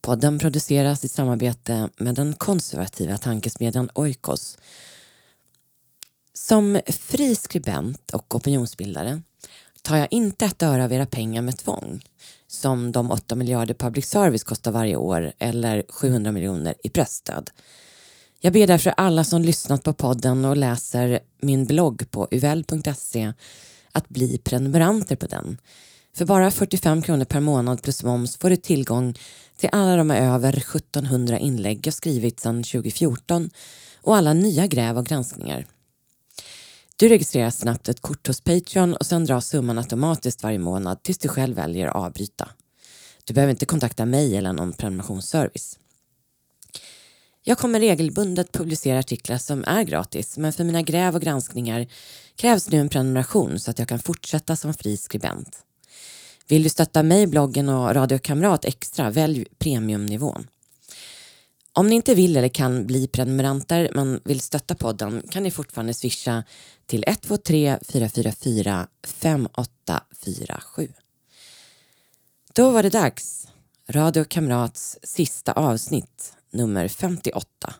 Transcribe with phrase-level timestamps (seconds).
[0.00, 4.58] Podden produceras i samarbete med den konservativa tankesmedjan Oikos.
[6.32, 9.22] Som fri skribent och opinionsbildare
[9.82, 12.02] tar jag inte ett öre av era pengar med tvång
[12.46, 17.50] som de 8 miljarder public service kostar varje år eller 700 miljoner i pressstöd.
[18.40, 23.32] Jag ber därför alla som lyssnat på podden och läser min blogg på uvell.se
[23.92, 25.58] att bli prenumeranter på den.
[26.18, 29.14] För bara 45 kronor per månad plus moms får du tillgång
[29.56, 33.50] till alla de över 1700 inlägg jag skrivit sedan 2014
[34.02, 35.66] och alla nya gräv och granskningar.
[36.96, 41.18] Du registrerar snabbt ett kort hos Patreon och sen dras summan automatiskt varje månad tills
[41.18, 42.48] du själv väljer att avbryta.
[43.24, 45.78] Du behöver inte kontakta mig eller någon prenumerationsservice.
[47.44, 51.86] Jag kommer regelbundet publicera artiklar som är gratis men för mina gräv och granskningar
[52.36, 55.64] krävs nu en prenumeration så att jag kan fortsätta som fri skribent.
[56.48, 60.46] Vill du stötta mig, bloggen och Radio Kamrat extra, välj premiumnivån.
[61.72, 65.94] Om ni inte vill eller kan bli prenumeranter men vill stötta podden kan ni fortfarande
[65.94, 66.44] swisha
[66.86, 70.88] till 123 444 5847.
[72.52, 73.48] Då var det dags.
[73.88, 77.74] Radio Kamrats sista avsnitt, nummer 58.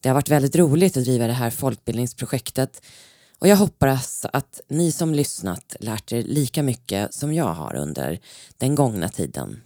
[0.00, 2.82] Det har varit väldigt roligt att driva det här folkbildningsprojektet
[3.38, 8.20] och jag hoppas att ni som lyssnat lärt er lika mycket som jag har under
[8.56, 9.60] den gångna tiden.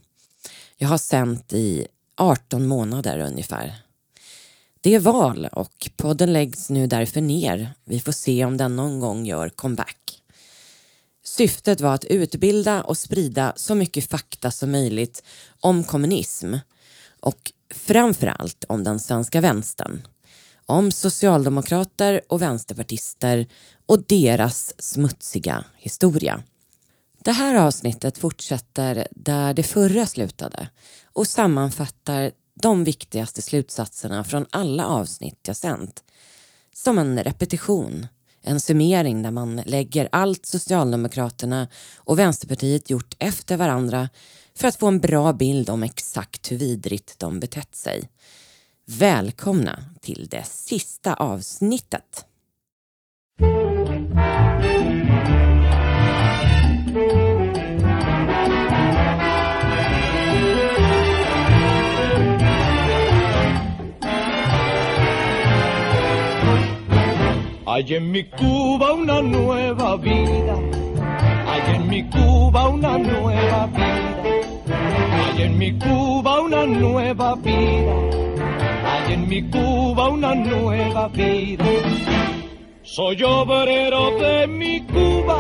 [0.77, 1.87] Jag har sänt i
[2.17, 3.83] 18 månader ungefär.
[4.81, 7.75] Det är val och podden läggs nu därför ner.
[7.85, 10.23] Vi får se om den någon gång gör comeback.
[11.25, 15.23] Syftet var att utbilda och sprida så mycket fakta som möjligt
[15.61, 16.55] om kommunism
[17.21, 20.03] och framförallt om den svenska vänstern.
[20.67, 23.47] Om socialdemokrater och vänsterpartister
[23.87, 26.43] och deras smutsiga historia.
[27.19, 30.69] Det här avsnittet fortsätter där det förra slutade
[31.13, 36.05] och sammanfattar de viktigaste slutsatserna från alla avsnitt jag sänt.
[36.75, 38.07] Som en repetition,
[38.43, 44.09] en summering där man lägger allt Socialdemokraterna och Vänsterpartiet gjort efter varandra
[44.55, 48.09] för att få en bra bild om exakt hur vidrigt de betett sig.
[48.87, 52.27] Välkomna till det sista avsnittet.
[67.67, 70.57] Hay en mi Cuba una nueva vida,
[71.47, 74.23] hay en mi Cuba una nueva vida,
[75.13, 77.95] hay en mi Cuba una nueva vida,
[79.13, 81.65] en mi Cuba una nueva vida.
[82.83, 85.39] Soy obrero de mi Cuba,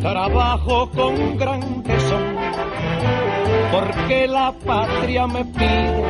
[0.00, 2.36] trabajo con gran tesón,
[3.72, 6.04] porque la patria me pide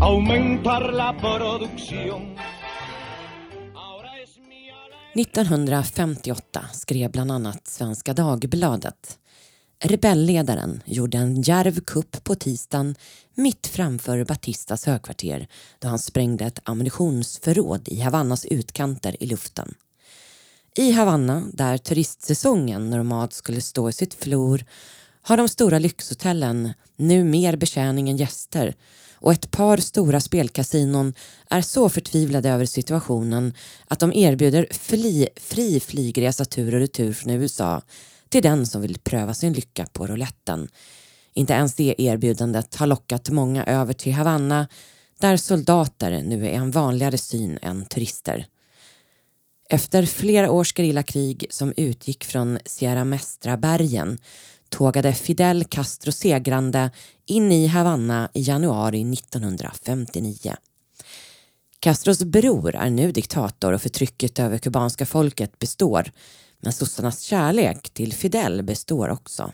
[0.00, 2.34] aumentar la producción.
[5.14, 9.18] 1958 skrev bland annat Svenska Dagbladet.
[9.78, 12.94] Rebellledaren gjorde en djärv kupp på tisdagen
[13.34, 19.74] mitt framför Batistas högkvarter då han sprängde ett ammunitionsförråd i Havannas utkanter i luften.
[20.76, 24.64] I Havanna, där turistsäsongen normalt skulle stå i sitt flor,
[25.22, 28.74] har de stora lyxhotellen nu mer betjäning än gäster
[29.14, 31.14] och ett par stora spelkasinon
[31.50, 33.54] är så förtvivlade över situationen
[33.88, 37.82] att de erbjuder fli, fri flygresa tur och retur från USA
[38.28, 40.68] till den som vill pröva sin lycka på rouletten.
[41.34, 44.68] Inte ens det erbjudandet har lockat många över till Havanna
[45.18, 48.46] där soldater nu är en vanligare syn än turister.
[49.68, 54.18] Efter flera års gerillakrig som utgick från Sierra Mestra-bergen
[54.68, 56.90] tågade Fidel Castro segrande
[57.26, 60.56] in i Havanna i januari 1959.
[61.80, 66.12] Castros bror är nu diktator och förtrycket över kubanska folket består
[66.60, 69.52] men sossarnas kärlek till Fidel består också.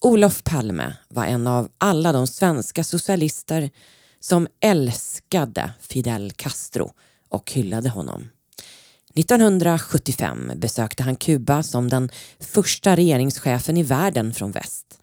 [0.00, 3.70] Olof Palme var en av alla de svenska socialister
[4.20, 6.92] som älskade Fidel Castro
[7.28, 8.28] och hyllade honom.
[9.14, 12.10] 1975 besökte han Kuba som den
[12.40, 15.00] första regeringschefen i världen från väst.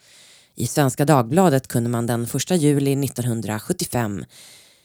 [0.56, 4.25] I Svenska Dagbladet kunde man den 1 juli 1975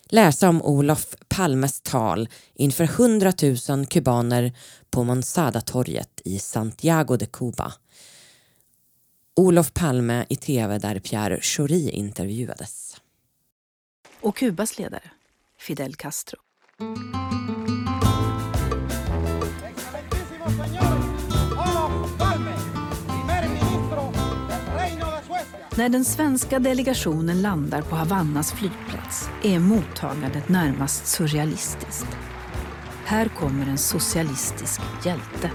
[0.08, 3.32] läsa om Olof Palmes tal inför 100
[3.68, 4.52] 000 kubaner
[4.90, 7.72] på Monsada-torget i Santiago de Cuba.
[9.36, 12.96] Olof Palme i tv där Pierre Schori intervjuades.
[14.20, 15.10] Och Kubas ledare,
[15.58, 16.38] Fidel Castro.
[25.76, 32.16] När den svenska delegationen landar på Havannas flygplats är mottagandet närmast surrealistiskt.
[33.04, 35.50] Här kommer en socialistisk hjälte.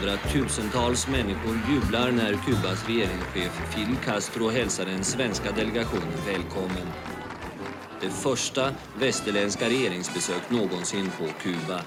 [0.00, 6.86] Hundratusentals människor jublar när Kubas regeringschef Fidel Castro hälsar den svenska delegationen välkommen.
[8.00, 11.80] Det första västerländska regeringsbesök någonsin på Kuba.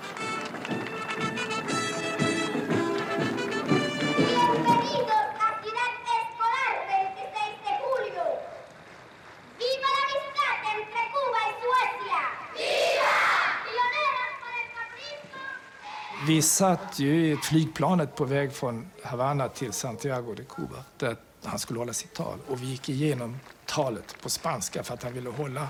[16.33, 21.59] Vi satt ju i flygplanet på väg från Havanna till Santiago de Cuba där han
[21.59, 22.39] skulle hålla sitt tal.
[22.47, 25.67] Och vi gick igenom talet på spanska för att han ville hålla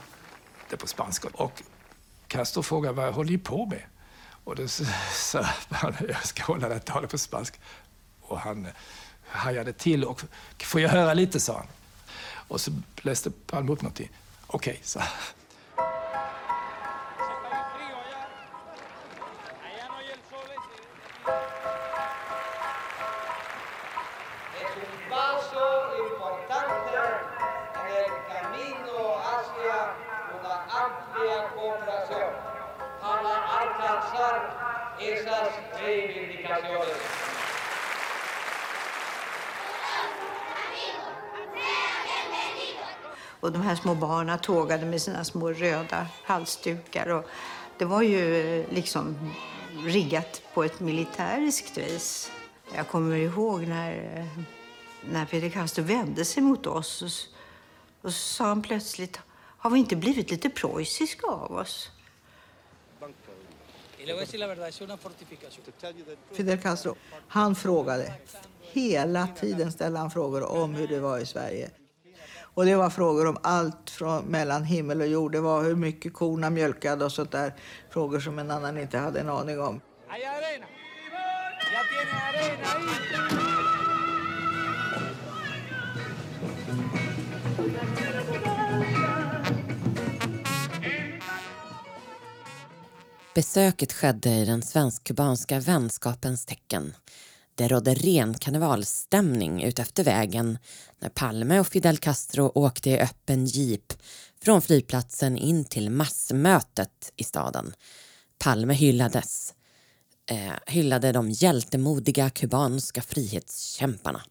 [0.69, 1.27] det på spanska.
[1.33, 1.61] Och
[2.27, 3.81] Castro frågade vad håller på med?
[4.43, 4.67] Och då
[5.13, 7.57] sa han jag ska hålla det talet på spanska.
[8.21, 8.71] Och han eh,
[9.27, 10.23] hajade till och
[10.59, 11.67] får jag höra lite, sa han.
[12.47, 12.71] Och så
[13.01, 14.09] läste Palme upp någonting.
[14.47, 15.01] Okej, okay, sa
[43.83, 47.07] små barnen tågade med sina små röda halsdukar.
[47.07, 47.25] Och
[47.77, 49.31] det var ju liksom
[49.85, 52.31] riggat på ett militäriskt vis.
[52.75, 54.27] Jag kommer ihåg när,
[55.11, 57.09] när Fidel Castro vände sig mot oss och,
[58.05, 59.19] och så sa han plötsligt
[59.57, 61.91] har vi inte blivit lite preussiska av oss?
[66.31, 66.95] Fidel Castro,
[67.27, 68.13] han frågade.
[68.61, 71.69] Hela tiden ställde han frågor om hur det var i Sverige.
[72.53, 75.31] Och det var frågor om allt från mellan himmel och jord.
[75.31, 77.53] Det var hur mycket korna mjölkade och sånt där.
[77.89, 79.81] Frågor som en annan inte hade en aning om.
[93.35, 96.93] Besöket skedde i den svensk-kubanska vänskapens tecken.
[97.55, 100.57] Det rådde ren karnevalsstämning utefter vägen
[100.99, 103.93] när Palme och Fidel Castro åkte i öppen jeep
[104.43, 107.73] från flygplatsen in till massmötet i staden.
[108.37, 109.53] Palme hyllades,
[110.29, 114.21] eh, hyllade de hjältemodiga kubanska frihetskämparna.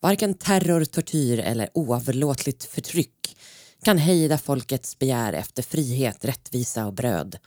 [0.00, 3.36] Varken terror, tortyr eller oavlåtligt förtryck
[3.82, 7.38] kan hejda folkets begär efter frihet, rättvisa och bröd.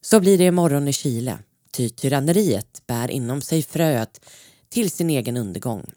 [0.00, 1.38] Så blir det imorgon i Chile,
[1.74, 4.20] ty tyranneriet bär inom sig fröet
[4.68, 5.90] till sin egen undergång.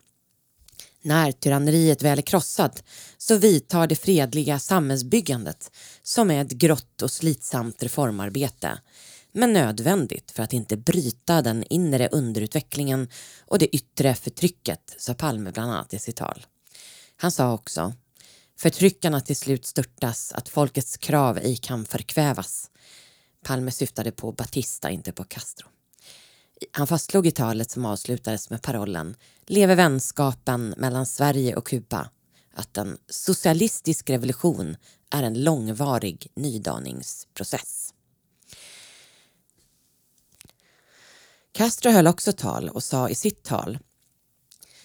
[1.02, 2.84] När tyranneriet väl är krossat
[3.18, 5.72] så vidtar det fredliga samhällsbyggandet
[6.04, 8.80] som är ett grått och slitsamt reformarbete
[9.32, 13.08] men nödvändigt för att inte bryta den inre underutvecklingen
[13.46, 16.46] och det yttre förtrycket, sa Palme bland annat i sitt tal.
[17.18, 17.94] Han sa också
[18.60, 22.72] Förtryckarna till slut störtas, att folkets krav ej kan förkvävas.
[23.44, 25.68] Palme syftade på Batista, inte på Castro.
[26.72, 32.10] Han fastslog i talet som avslutades med parollen Leve vänskapen mellan Sverige och Kuba
[32.54, 34.78] att en socialistisk revolution
[35.12, 37.94] är en långvarig nydaningsprocess.
[41.52, 43.80] Castro höll också tal och sa i sitt tal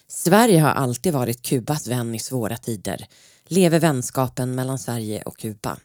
[0.06, 3.06] Sverige har alltid varit Kubas vän i svåra tider.
[3.44, 5.78] Leve vänskapen mellan Sverige och Kuba.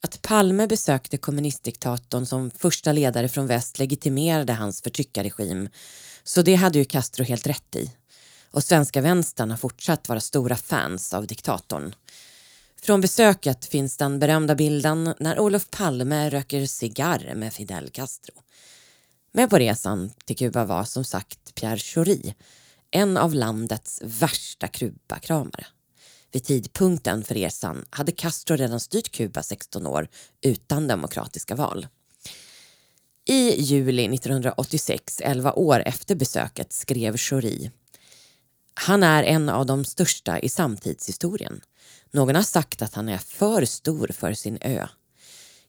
[0.00, 5.68] Att Palme besökte kommunistdiktatorn som första ledare från väst legitimerade hans förtryckarregim.
[6.24, 7.92] Så det hade ju Castro helt rätt i.
[8.50, 11.94] Och svenska vänstern har fortsatt vara stora fans av diktatorn.
[12.82, 18.34] Från besöket finns den berömda bilden när Olof Palme röker cigarr med Fidel Castro.
[19.32, 22.34] Med på resan till Kuba var som sagt Pierre Schori,
[22.90, 25.66] en av landets värsta krubakramare.
[26.32, 30.08] Vid tidpunkten för resan hade Castro redan styrt Kuba 16 år
[30.40, 31.86] utan demokratiska val.
[33.24, 37.70] I juli 1986, 11 år efter besöket, skrev Schori
[38.74, 41.60] Han är en av de största i samtidshistorien.
[42.10, 44.86] Någon har sagt att han är för stor för sin ö.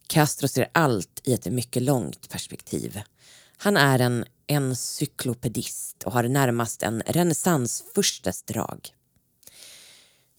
[0.08, 3.02] Castro ser allt i ett mycket långt perspektiv.
[3.58, 8.94] Han är en encyklopedist och har närmast en renässansfurstes drag.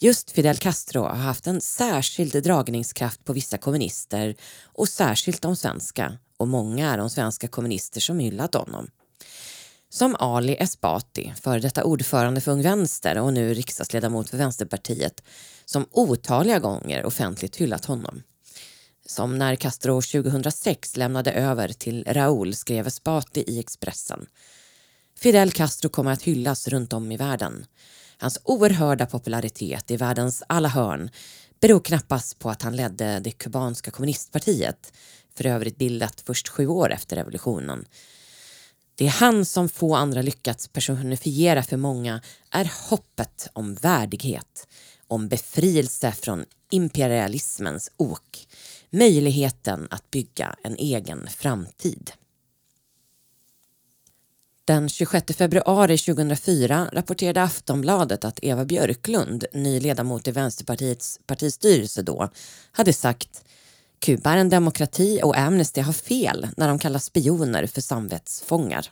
[0.03, 6.19] Just Fidel Castro har haft en särskild dragningskraft på vissa kommunister och särskilt de svenska
[6.37, 8.91] och många är de svenska kommunister som hyllat honom.
[9.89, 15.23] Som Ali Esbati, före detta ordförande för Ung Vänster och nu riksdagsledamot för Vänsterpartiet,
[15.65, 18.23] som otaliga gånger offentligt hyllat honom.
[19.07, 24.27] Som när Castro 2006 lämnade över till Raúl skrev Esbati i Expressen.
[25.19, 27.67] Fidel Castro kommer att hyllas runt om i världen.
[28.21, 31.11] Hans oerhörda popularitet i världens alla hörn
[31.61, 34.93] beror knappast på att han ledde det kubanska kommunistpartiet,
[35.37, 37.85] för övrigt bildat först sju år efter revolutionen.
[38.95, 44.69] Det är han som få andra lyckats personifiera för många är hoppet om värdighet,
[45.07, 48.49] om befrielse från imperialismens ok,
[48.91, 52.11] möjligheten att bygga en egen framtid.
[54.71, 62.29] Den 26 februari 2004 rapporterade Aftonbladet att Eva Björklund, ny ledamot i Vänsterpartiets partistyrelse då,
[62.73, 63.45] hade sagt
[63.99, 68.87] Kuba är en demokrati och Amnesty har fel när de kallar spioner för samvetsfångar.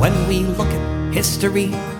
[0.00, 1.91] When we look at history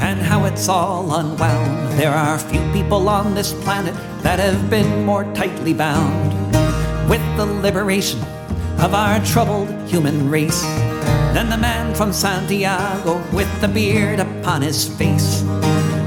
[0.00, 5.04] and how it's all unwound, there are few people on this planet that have been
[5.04, 6.32] more tightly bound
[7.08, 8.20] with the liberation
[8.78, 10.62] of our troubled human race
[11.34, 15.42] than the man from Santiago with the beard upon his face.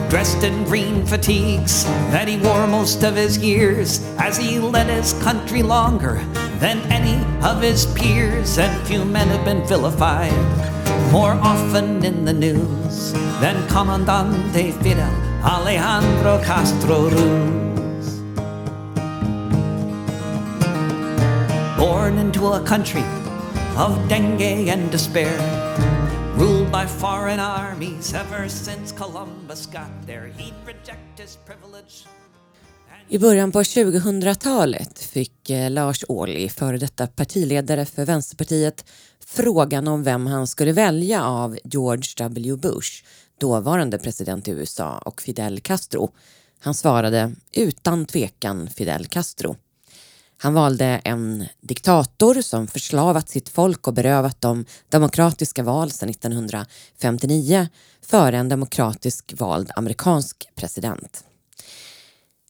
[0.10, 5.14] Dressed in green fatigues that he wore most of his years as he led his
[5.22, 6.24] country longer
[6.60, 10.81] than any of his peers, and few men have been vilified
[11.12, 15.10] more often in the news than Commandante Fidel
[15.44, 18.22] Alejandro Castro Ruz.
[21.78, 23.04] Born into a country
[23.78, 25.38] of dengue and despair,
[26.38, 32.06] ruled by foreign armies ever since Columbus got there, he'd reject his privilege.
[33.14, 38.86] I början på 2000-talet fick eh, Lars Ohly, före detta partiledare för Vänsterpartiet,
[39.34, 43.04] frågan om vem han skulle välja av George W Bush,
[43.40, 46.12] dåvarande president i USA, och Fidel Castro.
[46.60, 49.56] Han svarade utan tvekan Fidel Castro.
[50.38, 57.68] Han valde en diktator som förslavat sitt folk och berövat dem demokratiska val sedan 1959
[58.02, 61.24] före en demokratisk vald amerikansk president.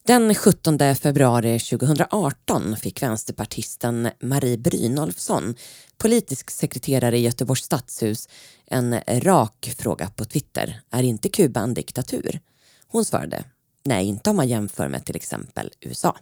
[0.04, 5.56] Den 17 februari 2018 fick vänsterpartisten Marie Brynolfsson,
[5.98, 8.30] politisk sekreterare i Göteborgs stadshus,
[8.66, 10.82] en rak fråga på Twitter.
[10.92, 12.40] Är inte Kuba en diktatur?
[12.88, 13.44] Hon svarade,
[13.86, 16.18] nej inte om man jämför med till exempel USA.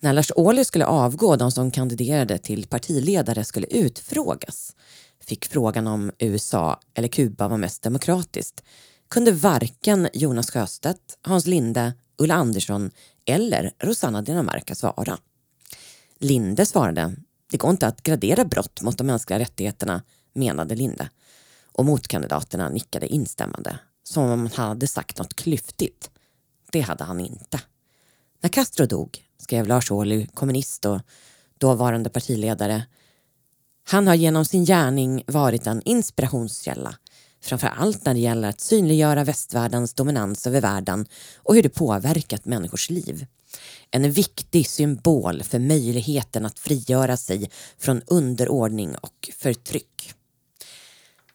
[0.00, 4.76] När Lars Ohly skulle avgå, de som kandiderade till partiledare skulle utfrågas,
[5.24, 8.62] fick frågan om USA eller Kuba var mest demokratiskt
[9.10, 12.90] kunde varken Jonas Sjöstedt, Hans Linde Ulla Andersson
[13.24, 15.18] eller Rosanna Dinamarca svara.
[16.18, 17.16] Linde svarade,
[17.50, 21.10] det går inte att gradera brott mot de mänskliga rättigheterna, menade Linde.
[21.72, 26.10] Och motkandidaterna nickade instämmande, som om han hade sagt något klyftigt.
[26.72, 27.60] Det hade han inte.
[28.40, 31.00] När Castro dog skrev Lars Ohly, kommunist och
[31.58, 32.86] dåvarande partiledare,
[33.84, 36.94] han har genom sin gärning varit en inspirationskälla
[37.48, 42.44] framför allt när det gäller att synliggöra västvärldens dominans över världen och hur det påverkat
[42.44, 43.26] människors liv.
[43.90, 50.14] En viktig symbol för möjligheten att frigöra sig från underordning och förtryck.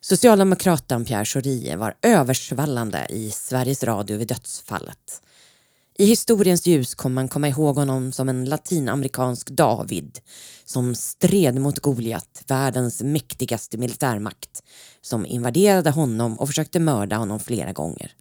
[0.02, 5.22] Socialdemokraten Pierre Schori var översvallande i Sveriges Radio vid dödsfallet.
[5.98, 10.20] I historiens ljus kommer man komma ihåg honom som en latinamerikansk David
[10.66, 14.64] som stred mot Goliat, världens mäktigaste militärmakt,
[15.06, 18.16] som invaderade honom och försökte mörda honom flera gånger.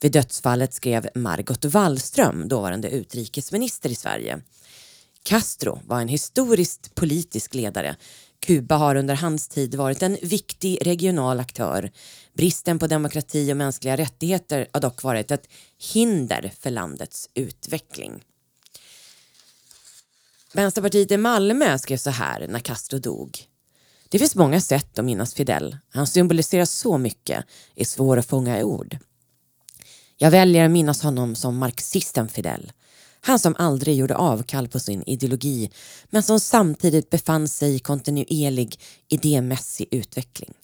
[0.00, 4.40] Vid dödsfallet skrev Margot Wallström, dåvarande utrikesminister i Sverige.
[5.22, 7.96] Castro var en historiskt politisk ledare.
[8.40, 11.90] Kuba har under hans tid varit en viktig regional aktör.
[12.32, 15.48] Bristen på demokrati och mänskliga rättigheter har dock varit ett
[15.92, 18.24] hinder för landets utveckling.
[20.52, 23.53] Vänsterpartiet i Malmö skrev så här när Castro dog.
[24.14, 25.76] Det finns många sätt att minnas Fidel.
[25.90, 27.44] Han symboliserar så mycket,
[27.74, 28.98] är svår att fånga i ord.
[30.16, 32.72] Jag väljer att minnas honom som marxisten Fidel.
[33.20, 35.70] Han som aldrig gjorde avkall på sin ideologi
[36.10, 40.54] men som samtidigt befann sig i kontinuerlig idémässig utveckling.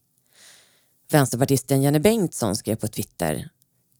[1.10, 3.48] Vänsterpartisten Jenny Bengtsson skrev på Twitter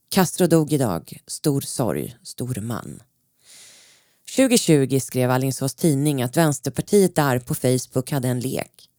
[0.09, 3.03] Castro dog idag, stor sorg, stor man.
[4.37, 8.90] 2020 skrev Alingsås Tidning att Vänsterpartiet där på Facebook hade en lek.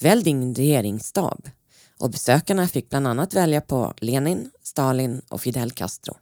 [0.00, 1.50] Välj din regeringsstab.
[1.98, 6.16] Och besökarna fick bland annat välja på Lenin, Stalin och Fidel Castro.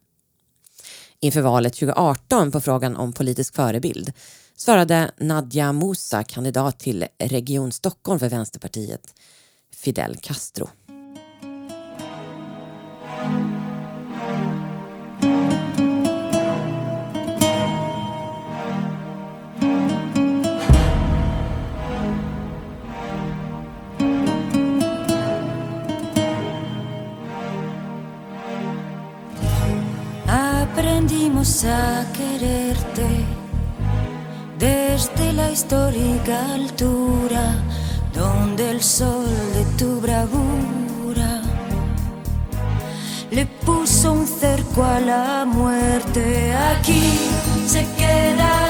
[1.21, 4.13] Inför valet 2018 på frågan om politisk förebild
[4.57, 9.15] svarade Nadja Musa, kandidat till Region Stockholm för Vänsterpartiet,
[9.75, 10.69] Fidel Castro.
[31.37, 33.07] Aprendimos a quererte
[34.59, 37.57] desde la histórica altura
[38.15, 41.43] donde el sol de tu bravura
[43.31, 46.55] le puso un cerco a la muerte.
[46.55, 47.03] Aquí
[47.67, 48.66] se quedará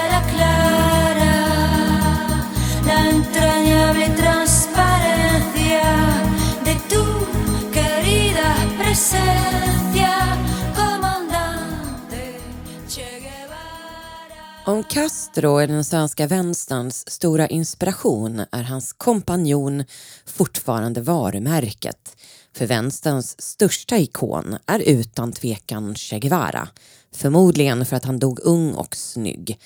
[14.68, 19.84] Om Castro är den svenska vänsterns stora inspiration är hans kompanjon
[20.26, 22.16] fortfarande varumärket.
[22.56, 26.68] För vänsterns största ikon är utan tvekan Che Guevara.
[27.14, 29.58] Förmodligen för att han dog ung och snygg.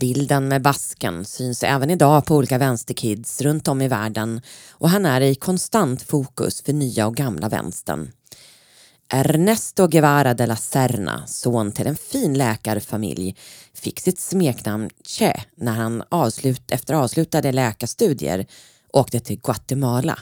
[0.00, 4.40] Bilden med basken syns även idag på olika vänsterkids runt om i världen
[4.70, 8.12] och han är i konstant fokus för nya och gamla vänstern.
[9.10, 13.36] Ernesto Guevara de la Serna, son till en fin läkarfamilj,
[13.74, 18.46] fick sitt smeknamn Che när han avslut, efter avslutade läkarstudier
[18.92, 20.18] åkte till Guatemala.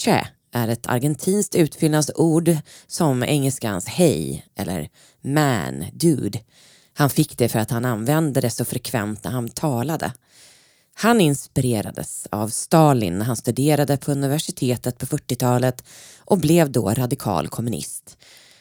[0.00, 4.88] Che är ett argentinskt utfyllnadsord som engelskans hej eller
[5.22, 6.38] man, dude.
[6.94, 10.12] Han fick det för att han använde det så frekvent när han talade.
[10.98, 15.84] Han inspirerades av Stalin när han studerade på universitetet på 40-talet
[16.18, 18.16] och blev då radikal kommunist.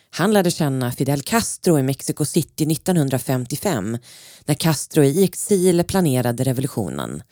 [0.09, 3.97] Han lärde känna Fidel Castro i Mexico City 1955
[4.45, 7.23] när Castro i exil planerade revolutionen.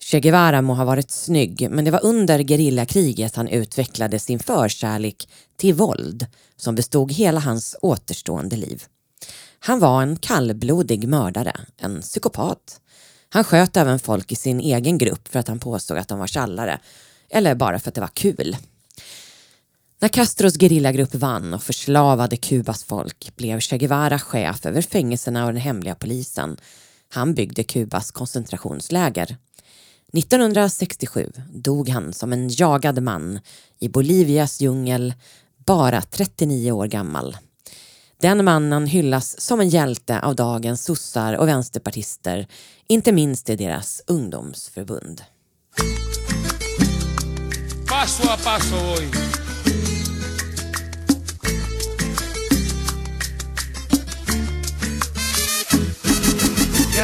[0.00, 5.28] Che Guevara må ha varit snygg men det var under gerillakriget han utvecklade sin förkärlek
[5.56, 8.84] till våld som bestod hela hans återstående liv.
[9.58, 12.80] Han var en kallblodig mördare, en psykopat.
[13.34, 16.26] Han sköt även folk i sin egen grupp för att han påstod att de var
[16.26, 16.80] tjallare
[17.30, 18.56] eller bara för att det var kul.
[20.00, 25.52] När Castros gerillagrupp vann och förslavade Kubas folk blev Che Guevara chef över fängelserna och
[25.52, 26.56] den hemliga polisen.
[27.08, 29.36] Han byggde Kubas koncentrationsläger.
[30.12, 33.40] 1967 dog han som en jagad man
[33.78, 35.14] i Bolivias djungel,
[35.66, 37.36] bara 39 år gammal.
[38.22, 42.46] Den mannen hyllas som en hjälte av dagens sossar och vänsterpartister,
[42.88, 45.22] inte minst i deras ungdomsförbund.
[47.88, 49.08] Paso a paso voy.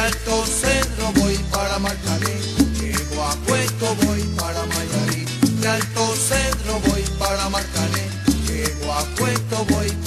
[0.05, 2.35] Alto Cedro voy para Marcané,
[2.79, 5.25] llego a Puesto voy para Mayarí.
[5.61, 8.07] De Alto Cedro voy para Marcané,
[8.47, 9.98] llego a Puesto voy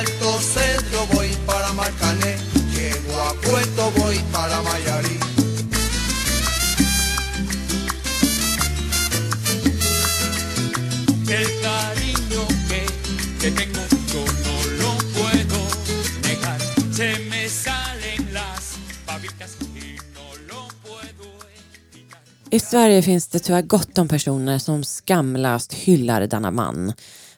[0.00, 2.34] Alto Cedro voy para Marcané,
[2.72, 5.16] llego a Puerto voy para Mayarí.
[11.28, 12.82] El cariño que
[13.40, 15.58] te tengo yo no lo puedo
[16.22, 16.60] negar.
[16.90, 21.26] Se me salen las babitas y no lo puedo
[21.92, 22.22] evitar.
[22.50, 26.92] I Sverige finns det tyvärr gott om personer som skamlöst hyllar denna man.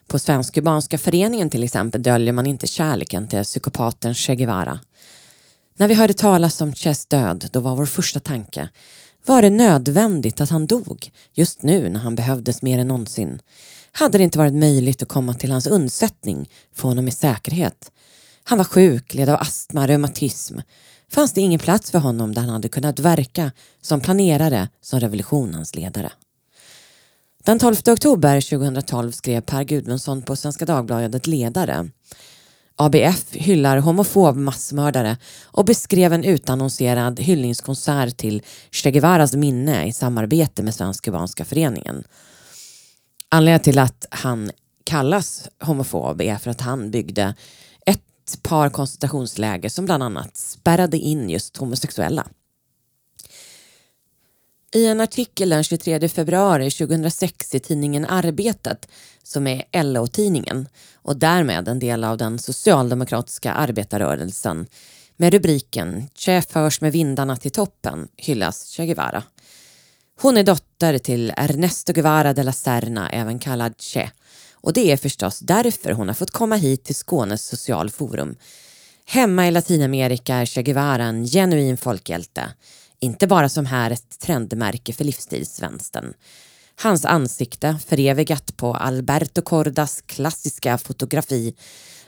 [0.07, 4.79] På Svensk-kubanska föreningen till exempel döljer man inte kärleken till psykopaten Che Guevara.
[5.77, 8.69] När vi hörde talas om Ches död, då var vår första tanke
[9.25, 13.39] var det nödvändigt att han dog just nu när han behövdes mer än någonsin?
[13.91, 17.91] Hade det inte varit möjligt att komma till hans undsättning, få honom i säkerhet?
[18.43, 20.59] Han var sjuk, led av astma, reumatism.
[21.11, 25.75] Fanns det ingen plats för honom där han hade kunnat verka som planerare, som revolutionens
[25.75, 26.11] ledare?
[27.45, 31.89] Den 12 oktober 2012 skrev Per Gudmundsson på Svenska Dagbladet ledare.
[32.75, 40.63] ABF hyllar homofob massmördare och beskrev en utannonserad hyllningskonsert till Che Guevaras minne i samarbete
[40.63, 42.03] med Svensk-Kubanska föreningen.
[43.29, 44.51] Anledningen till att han
[44.83, 47.35] kallas homofob är för att han byggde
[47.85, 52.27] ett par koncentrationsläger som bland annat spärrade in just homosexuella.
[54.75, 58.87] I en artikel den 23 februari 2006 i tidningen Arbetet,
[59.23, 64.67] som är LO-tidningen och därmed en del av den socialdemokratiska arbetarrörelsen,
[65.17, 69.23] med rubriken “Che förs med vindarna till toppen” hyllas Che Guevara.
[70.21, 74.11] Hon är dotter till Ernesto Guevara de la Serna, även kallad Che,
[74.53, 78.35] och det är förstås därför hon har fått komma hit till Skånes socialforum.
[79.05, 82.53] Hemma i Latinamerika är Che Guevara en genuin folkhjälte
[83.03, 86.13] inte bara som här ett trendmärke för livsstilsvänstern.
[86.75, 91.55] Hans ansikte, förevigat på Alberto Cordas klassiska fotografi,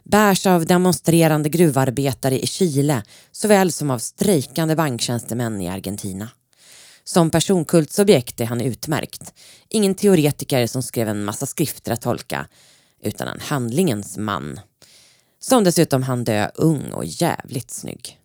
[0.04, 6.30] bärs av demonstrerande gruvarbetare i Chile såväl som av strejkande banktjänstemän i Argentina.
[7.04, 9.34] Som personkultsobjekt är han utmärkt.
[9.70, 12.48] Ingen teoretiker som skrev en massa skrifter att tolka,
[13.04, 14.60] utan en handlingens man.
[15.40, 18.20] Som dessutom han dö ung och jävligt snygg.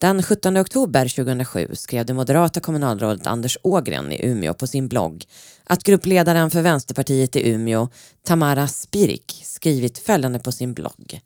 [0.00, 5.24] Den 17 oktober 2007 skrev det moderata kommunalrådet Anders Ågren i Umeå på sin blogg
[5.64, 7.88] att gruppledaren för Vänsterpartiet i Umeå,
[8.24, 11.20] Tamara Spirik, skrivit följande på sin blogg.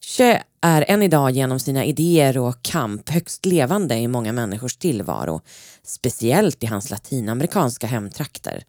[0.00, 5.40] Che är än idag genom sina idéer och kamp högst levande i många människors tillvaro,
[5.82, 8.64] speciellt i hans latinamerikanska hemtrakter.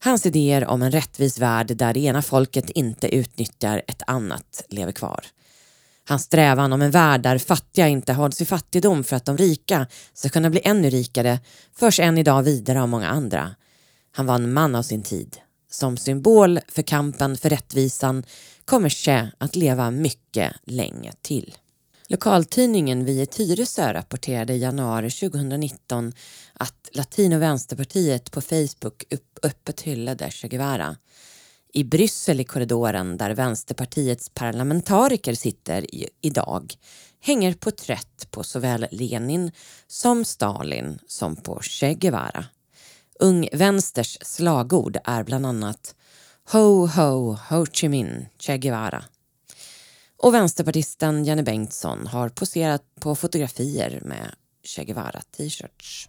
[0.00, 4.92] Hans idéer om en rättvis värld där det ena folket inte utnyttjar ett annat lever
[4.92, 5.26] kvar.
[6.08, 9.86] Hans strävan om en värld där fattiga inte hålls i fattigdom för att de rika
[10.14, 11.40] ska kunna bli ännu rikare
[11.76, 13.54] förs än idag vidare av många andra.
[14.12, 15.36] Han var en man av sin tid.
[15.70, 18.24] Som symbol för kampen för rättvisan
[18.64, 21.54] kommer Che att leva mycket länge till.
[22.08, 26.12] Lokaltidningen Vi i Tyresö rapporterade i januari 2019
[26.52, 30.96] att Latin och Vänsterpartiet på Facebook upp, öppet hyllade Che Guevara.
[31.76, 36.74] I Bryssel i korridoren där Vänsterpartiets parlamentariker sitter i, idag
[37.20, 39.52] hänger porträtt på såväl Lenin
[39.86, 42.44] som Stalin som på Che Guevara.
[43.20, 45.94] Ung Vänsters slagord är bland annat
[46.52, 49.04] Ho ho Ho Chi Minh Che Guevara.
[50.16, 56.08] Och vänsterpartisten Jenny Bengtsson har poserat på fotografier med Che Guevara-t-shirts.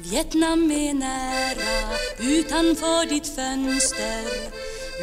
[0.00, 4.24] Vietnam är nära utanför ditt fönster.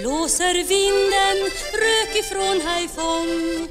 [0.01, 3.67] Blåser vinden rök ifrån Haiphong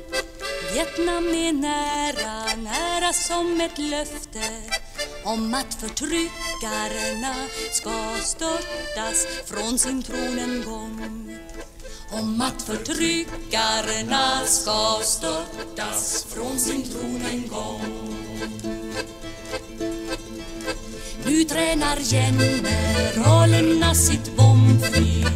[0.74, 4.62] Vietnam är nära, nära som ett löfte
[5.24, 7.34] om att förtryckarna
[7.70, 11.38] ska störtas från sin tron en gång.
[12.12, 17.14] Om att förtryckarna ska störtas från sin tron
[21.34, 25.26] nu tränar generalerna sitt bombflyg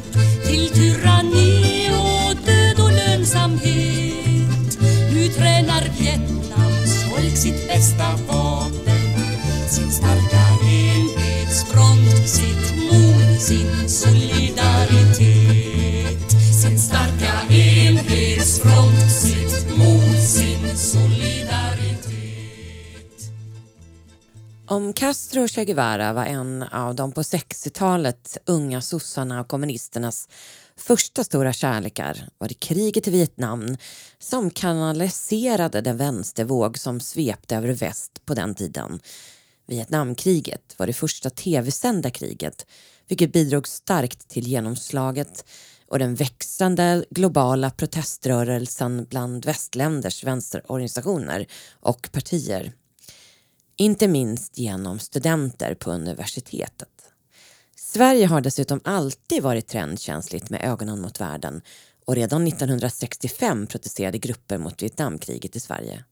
[0.46, 4.78] till tyranni och död och lönsamhet.
[5.12, 9.00] Nu tränar Vietnams folk sitt bästa vapen,
[9.68, 15.27] sin starka enhetsfront, sitt mod, sin solidaritet.
[24.70, 30.28] Om Castro och Che Guevara var en av de på 60-talet unga sossarna och kommunisternas
[30.76, 33.76] första stora kärlekar var det kriget i Vietnam
[34.18, 39.00] som kanaliserade den vänstervåg som svepte över väst på den tiden.
[39.66, 42.66] Vietnamkriget var det första tv-sända kriget
[43.09, 45.44] vilket bidrog starkt till genomslaget
[45.87, 51.46] och den växande globala proteströrelsen bland västländers vänsterorganisationer
[51.81, 52.72] och partier.
[53.80, 57.12] Inte minst genom studenter på universitetet.
[57.76, 61.62] Sverige har dessutom alltid varit trendkänsligt med ögonen mot världen
[62.04, 66.04] och redan 1965 protesterade grupper mot Vietnamkriget i Sverige.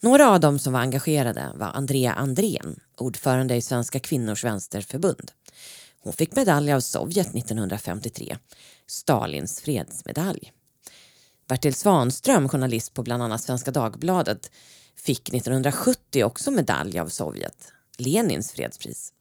[0.00, 5.32] Några av dem som var engagerade var Andrea Andrén, ordförande i Svenska kvinnors vänsterförbund.
[6.00, 8.36] Hon fick medalj av Sovjet 1953,
[8.86, 10.52] Stalins fredsmedalj.
[11.48, 14.50] Bertil Svanström, journalist på bland annat Svenska Dagbladet,
[14.96, 19.12] fick 1970 också medalj av Sovjet, Lenins fredspris.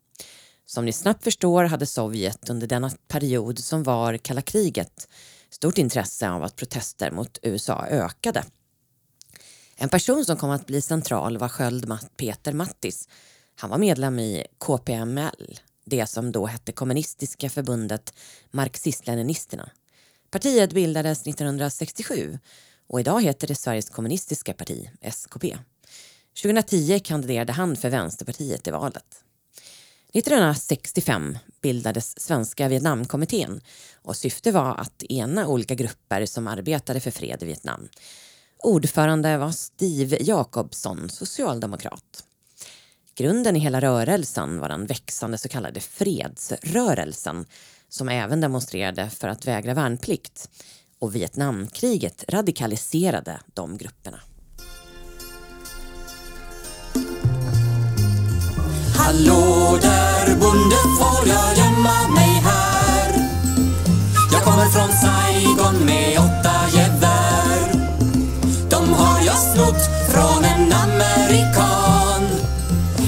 [0.66, 5.08] Som ni snabbt förstår hade Sovjet under denna period som var kalla kriget
[5.50, 8.44] stort intresse av att protester mot USA ökade.
[9.76, 13.10] En person som kom att bli central var Sköld Peter Mattis.
[13.56, 18.14] Han var medlem i KPML, det som då hette Kommunistiska förbundet
[18.52, 19.70] Marxist-Leninisterna.
[20.32, 22.40] Partiet bildades 1967
[22.88, 25.58] och idag heter det Sveriges kommunistiska parti, SKP.
[26.42, 29.24] 2010 kandiderade han för Vänsterpartiet i valet.
[30.14, 33.62] 1965 bildades Svenska Vietnamkommittén
[34.02, 37.88] och syftet var att ena olika grupper som arbetade för fred i Vietnam.
[38.58, 42.24] Ordförande var Steve Jacobsson, socialdemokrat.
[43.16, 47.46] Grunden i hela rörelsen var den växande så kallade fredsrörelsen
[47.90, 50.50] som även demonstrerade för att vägra värnplikt.
[51.04, 54.20] Och Vietnamkriget radikaliserade de grupperna.
[58.98, 63.30] Hallå där bonde, får jag gömma mig här?
[64.32, 67.74] Jag kommer från Saigon med åtta gevär.
[68.70, 72.24] De har jag snott från en amerikan.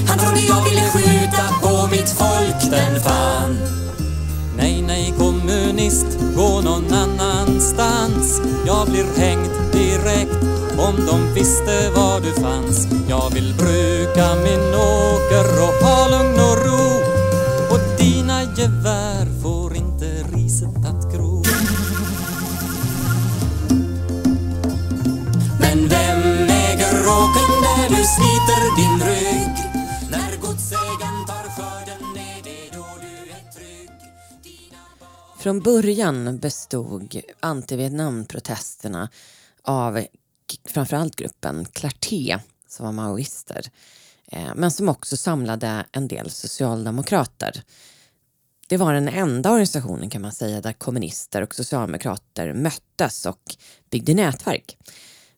[0.08, 3.58] Han trodde jag ville skjuta på mitt folk, den fan.
[4.58, 7.45] Nej, nej kommunist, gå någon annan.
[9.06, 10.44] Blir hängt direkt
[10.78, 12.88] om de visste var du fanns.
[13.10, 17.02] Jag vill bruka min åker och ha lugn och ro.
[17.70, 21.44] Och dina gevär får inte riset att gro.
[25.60, 29.65] Men vem äger åkern där du sliter din rygg?
[35.46, 39.10] Från början bestod anti-Vietnam-protesterna
[39.62, 40.06] av
[40.66, 43.66] framförallt gruppen Clarté som var maoister
[44.32, 47.64] eh, men som också samlade en del socialdemokrater.
[48.68, 53.56] Det var den enda organisationen kan man säga där kommunister och socialdemokrater möttes och
[53.90, 54.78] byggde nätverk.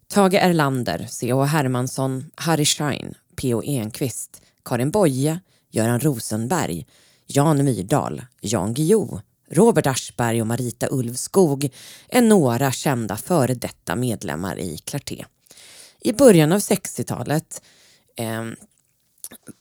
[0.07, 1.43] Tage Erlander, C.H.
[1.43, 3.63] Hermansson, Harry Schein, P.O.
[3.63, 5.39] Enquist, Karin Boye,
[5.71, 6.85] Göran Rosenberg,
[7.25, 11.69] Jan Myrdal, Jan Guillou, Robert Aschberg och Marita Ulvskog
[12.09, 15.25] är några kända före detta medlemmar i Clarté.
[15.99, 17.61] I början av 60-talet
[18.15, 18.45] eh,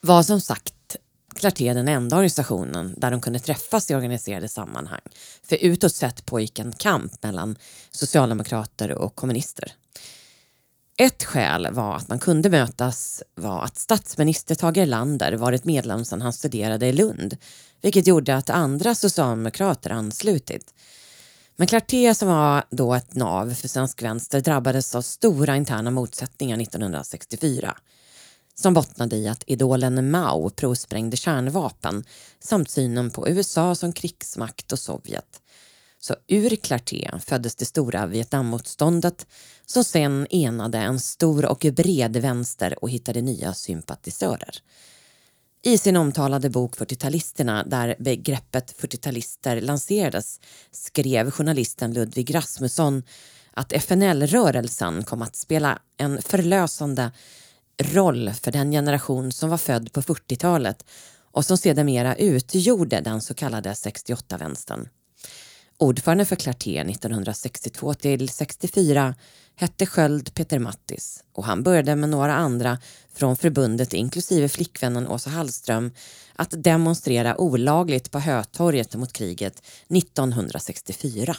[0.00, 0.96] var som sagt
[1.34, 5.00] Clarté den enda organisationen där de kunde träffas i organiserade sammanhang.
[5.42, 7.56] För utåt sett pågick en kamp mellan
[7.90, 9.72] socialdemokrater och kommunister.
[10.98, 16.22] Ett skäl var att man kunde mötas var att statsminister Tage Erlander varit medlem sedan
[16.22, 17.36] han studerade i Lund,
[17.86, 20.74] vilket gjorde att andra socialdemokrater anslutit.
[21.56, 26.60] Men Clarté som var då ett nav för svensk vänster drabbades av stora interna motsättningar
[26.60, 27.76] 1964
[28.54, 32.04] som bottnade i att idolen Mao provsprängde kärnvapen
[32.40, 35.40] samt synen på USA som krigsmakt och Sovjet.
[35.98, 39.26] Så ur Clarté föddes det stora Vietnammotståndet
[39.66, 44.60] som sen enade en stor och bred vänster och hittade nya sympatisörer.
[45.66, 53.02] I sin omtalade bok 40-talisterna, där begreppet 40-talister lanserades, skrev journalisten Ludvig Rasmusson
[53.52, 57.12] att FNL-rörelsen kom att spela en förlösande
[57.82, 60.84] roll för den generation som var född på 40-talet
[61.32, 64.88] och som sedermera utgjorde den så kallade 68-vänstern.
[65.78, 69.14] Ordförande för Clarté 1962 till 64
[69.56, 72.78] hette Sköld Peter Mattis och han började med några andra
[73.14, 75.90] från förbundet inklusive flickvännen Åsa Hallström
[76.34, 81.36] att demonstrera olagligt på Hötorget mot kriget 1964.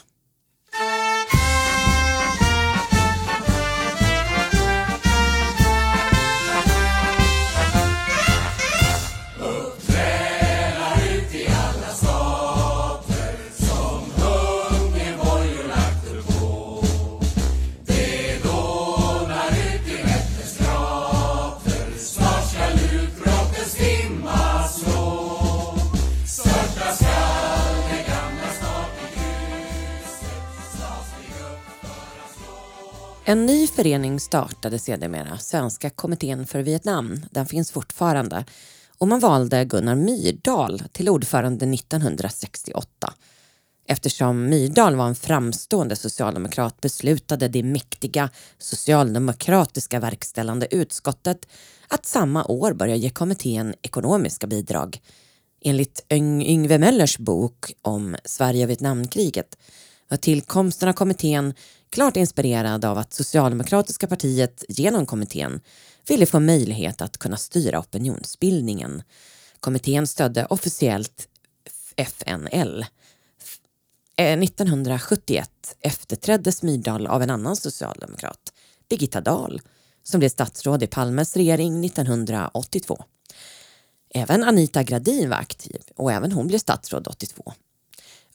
[33.29, 37.19] En ny förening startade sedermera, Svenska kommittén för Vietnam.
[37.31, 38.45] Den finns fortfarande.
[38.97, 43.13] Och man valde Gunnar Myrdal till ordförande 1968.
[43.87, 51.47] Eftersom Myrdal var en framstående socialdemokrat beslutade det mäktiga socialdemokratiska verkställande utskottet
[51.87, 55.01] att samma år börja ge kommittén ekonomiska bidrag.
[55.61, 59.57] Enligt Yng- Yngve Möllers bok om Sverige och Vietnamkriget
[60.07, 61.53] var tillkomsten av kommittén
[61.89, 65.61] klart inspirerad av att Socialdemokratiska partiet genom kommittén
[66.07, 69.03] ville få möjlighet att kunna styra opinionsbildningen.
[69.59, 71.27] Kommittén stödde officiellt
[71.95, 72.85] FNL.
[74.15, 75.49] 1971
[75.81, 78.53] eh, efterträddes Myrdal av en annan socialdemokrat,
[78.89, 79.61] Birgitta Dahl,
[80.03, 83.03] som blev statsråd i Palmes regering 1982.
[84.13, 87.53] Även Anita Gradin var aktiv och även hon blev statsråd 82.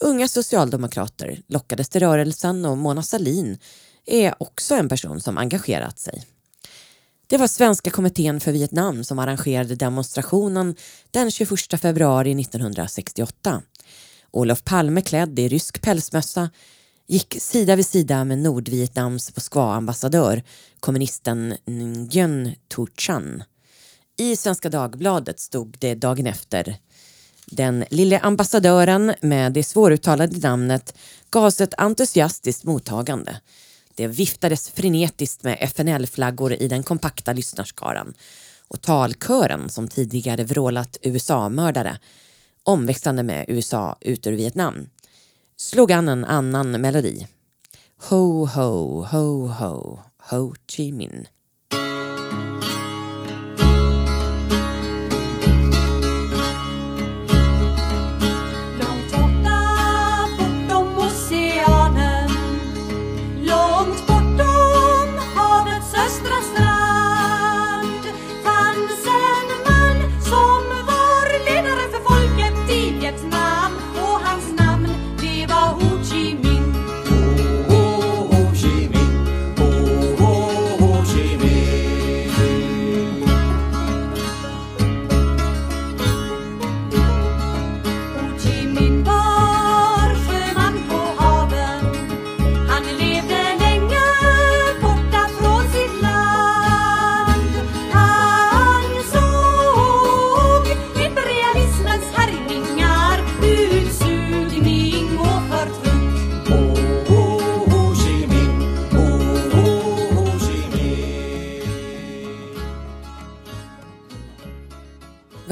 [0.03, 3.59] Unga socialdemokrater lockades till rörelsen och Mona Sahlin
[4.07, 6.25] är också en person som engagerat sig.
[7.27, 10.75] Det var Svenska kommittén för Vietnam som arrangerade demonstrationen
[11.11, 13.62] den 21 februari 1968.
[14.31, 16.51] Olof Palme klädd i rysk pälsmössa
[17.07, 20.43] gick sida vid sida med Nordvietnams Moskva-ambassadör,
[20.81, 23.45] kommunisten Nguyen Thu Chan.
[24.19, 26.79] I Svenska Dagbladet stod det dagen efter
[27.53, 30.95] den lille ambassadören med det svåruttalade namnet
[31.31, 33.41] gavs ett entusiastiskt mottagande.
[33.95, 38.15] Det viftades frenetiskt med FNL-flaggor i den kompakta lyssnarskaran
[38.69, 41.99] och talkören som tidigare vrålat USA-mördare
[42.65, 44.87] omväxlande med USA ut ur Vietnam
[45.57, 47.27] slog an en annan melodi.
[48.09, 49.99] Ho, ho, ho, ho,
[50.31, 51.27] Ho Chi Minh.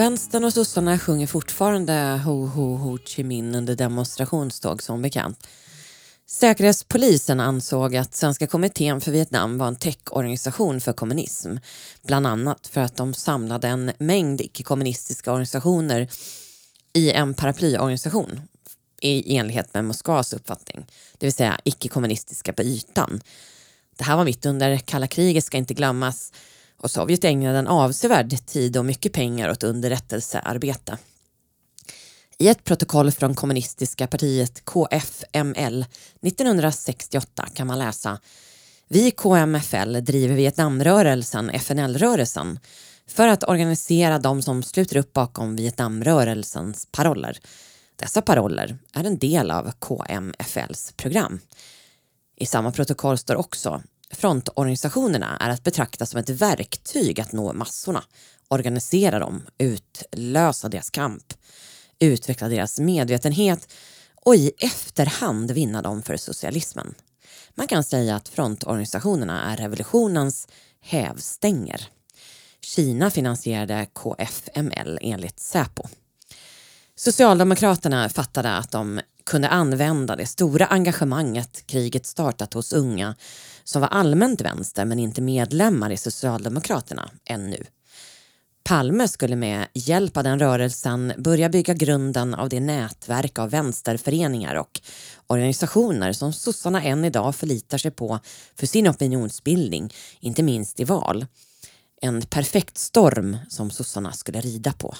[0.00, 5.46] Vänstern och sossarna sjunger fortfarande Ho Ho Ho Chi Minh under demonstrationståg som bekant.
[6.26, 11.56] Säkerhetspolisen ansåg att Svenska kommittén för Vietnam var en täckorganisation för kommunism.
[12.02, 16.08] Bland annat för att de samlade en mängd icke-kommunistiska organisationer
[16.92, 18.40] i en paraplyorganisation
[19.00, 20.86] i enlighet med Moskvas uppfattning,
[21.18, 23.20] det vill säga icke-kommunistiska på ytan.
[23.96, 26.32] Det här var mitt under kalla kriget ska inte glömmas
[26.80, 30.98] och Sovjet ägnade en avsevärd tid och mycket pengar åt underrättelsearbete.
[32.38, 35.84] I ett protokoll från kommunistiska partiet KFML
[36.22, 38.20] 1968 kan man läsa
[38.88, 42.58] Vi KMFL driver Vietnamrörelsen, FNL-rörelsen,
[43.06, 47.38] för att organisera de som sluter upp bakom Vietnamrörelsens paroller.
[47.96, 51.40] Dessa paroller är en del av KMFLs program.
[52.36, 53.82] I samma protokoll står också
[54.14, 58.04] frontorganisationerna är att betrakta som ett verktyg att nå massorna,
[58.48, 61.34] organisera dem, utlösa deras kamp,
[61.98, 63.72] utveckla deras medvetenhet
[64.14, 66.94] och i efterhand vinna dem för socialismen.
[67.54, 70.48] Man kan säga att frontorganisationerna är revolutionens
[70.80, 71.88] hävstänger.
[72.60, 75.82] Kina finansierade KFML enligt Säpo.
[76.96, 83.14] Socialdemokraterna fattade att de kunde använda det stora engagemanget kriget startat hos unga
[83.70, 87.64] som var allmänt vänster men inte medlemmar i Socialdemokraterna ännu.
[88.64, 94.54] Palme skulle med hjälp av den rörelsen börja bygga grunden av det nätverk av vänsterföreningar
[94.54, 94.80] och
[95.26, 98.18] organisationer som sossarna än idag förlitar sig på
[98.54, 101.26] för sin opinionsbildning, inte minst i val.
[102.02, 104.96] En perfekt storm som sossarna skulle rida på.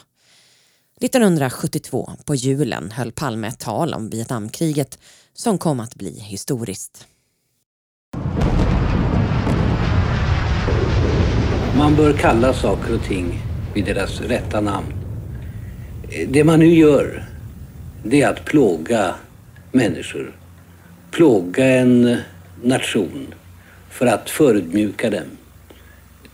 [1.01, 4.99] 1972, på julen, höll Palme ett tal om Vietnamkriget
[5.35, 7.07] som kom att bli historiskt.
[11.77, 13.43] Man bör kalla saker och ting
[13.75, 14.93] vid deras rätta namn.
[16.29, 17.25] Det man nu gör,
[18.05, 19.15] det är att plåga
[19.73, 20.33] människor.
[21.11, 22.17] Plåga en
[22.63, 23.35] nation
[23.91, 25.27] för att förödmjuka den.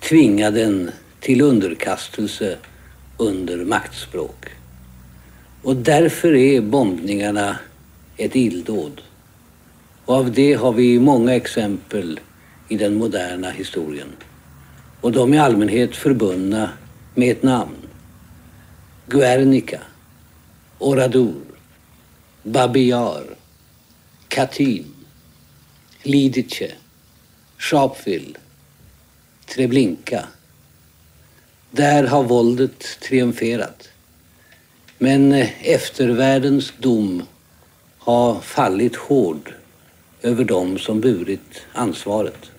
[0.00, 2.56] Tvinga den till underkastelse
[3.16, 4.46] under maktspråk.
[5.62, 7.56] Och därför är bombningarna
[8.16, 9.02] ett illdåd.
[10.06, 12.20] Och av det har vi många exempel
[12.68, 14.12] i den moderna historien.
[15.00, 16.70] Och de är i allmänhet förbundna
[17.14, 17.76] med ett namn.
[19.06, 19.80] Guernica,
[20.78, 21.42] Oradour,
[22.42, 23.24] Babi Yar,
[24.28, 24.94] Katyn,
[26.02, 26.72] Lidice,
[27.58, 28.38] Sharpeville,
[29.46, 30.24] Treblinka.
[31.70, 33.88] Där har våldet triumferat.
[34.98, 37.22] Men eh, eftervärldens dom
[37.98, 39.55] har fallit hård
[40.26, 42.50] över dem som burit ansvaret.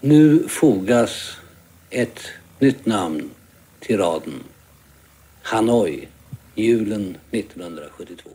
[0.00, 1.36] Nu fogas
[1.90, 2.20] ett
[2.58, 3.30] nytt namn
[3.80, 4.42] till raden.
[5.42, 6.08] Hanoi,
[6.54, 8.30] julen 1972.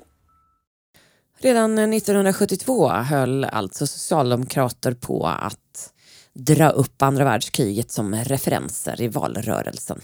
[1.37, 5.93] Redan 1972 höll alltså socialdemokrater på att
[6.33, 10.01] dra upp andra världskriget som referenser i valrörelsen.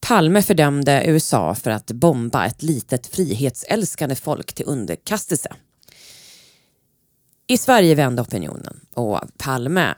[0.00, 5.52] Palme fördömde USA för att bomba ett litet frihetsälskande folk till underkastelse.
[7.46, 9.94] I Sverige vände opinionen och Palme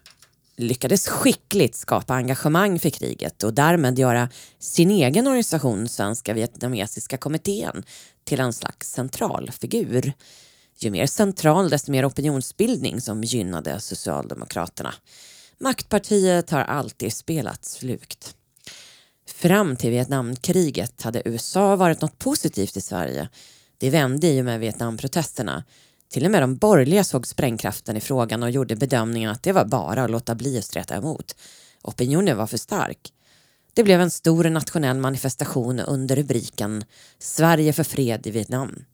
[0.57, 4.29] lyckades skickligt skapa engagemang för kriget och därmed göra
[4.59, 7.85] sin egen organisation, Svenska vietnamesiska kommittén,
[8.25, 10.13] till en slags centralfigur.
[10.79, 14.95] Ju mer central desto mer opinionsbildning som gynnade Socialdemokraterna.
[15.59, 18.37] Maktpartiet har alltid spelat slukt.
[19.27, 23.29] Fram till Vietnamkriget hade USA varit något positivt i Sverige.
[23.79, 25.65] Det vände i och med Vietnamprotesterna.
[26.09, 29.65] Till och med de borgerliga såg sprängkraften i frågan och gjorde bedömningen att det var
[29.65, 31.37] bara att låta bli att streta emot.
[31.83, 33.13] Opinionen var för stark.
[33.75, 36.85] Det blev en stor nationell manifestation under rubriken
[37.19, 38.85] Sverige för fred i Vietnam.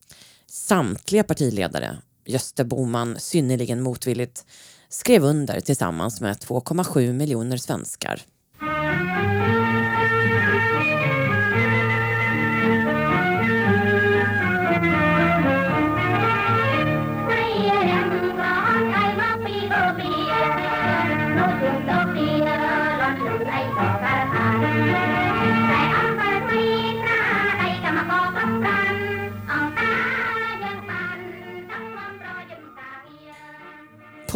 [0.47, 4.45] Samtliga partiledare, Gösta Bohman synnerligen motvilligt,
[4.89, 8.23] skrev under tillsammans med 2,7 miljoner svenskar.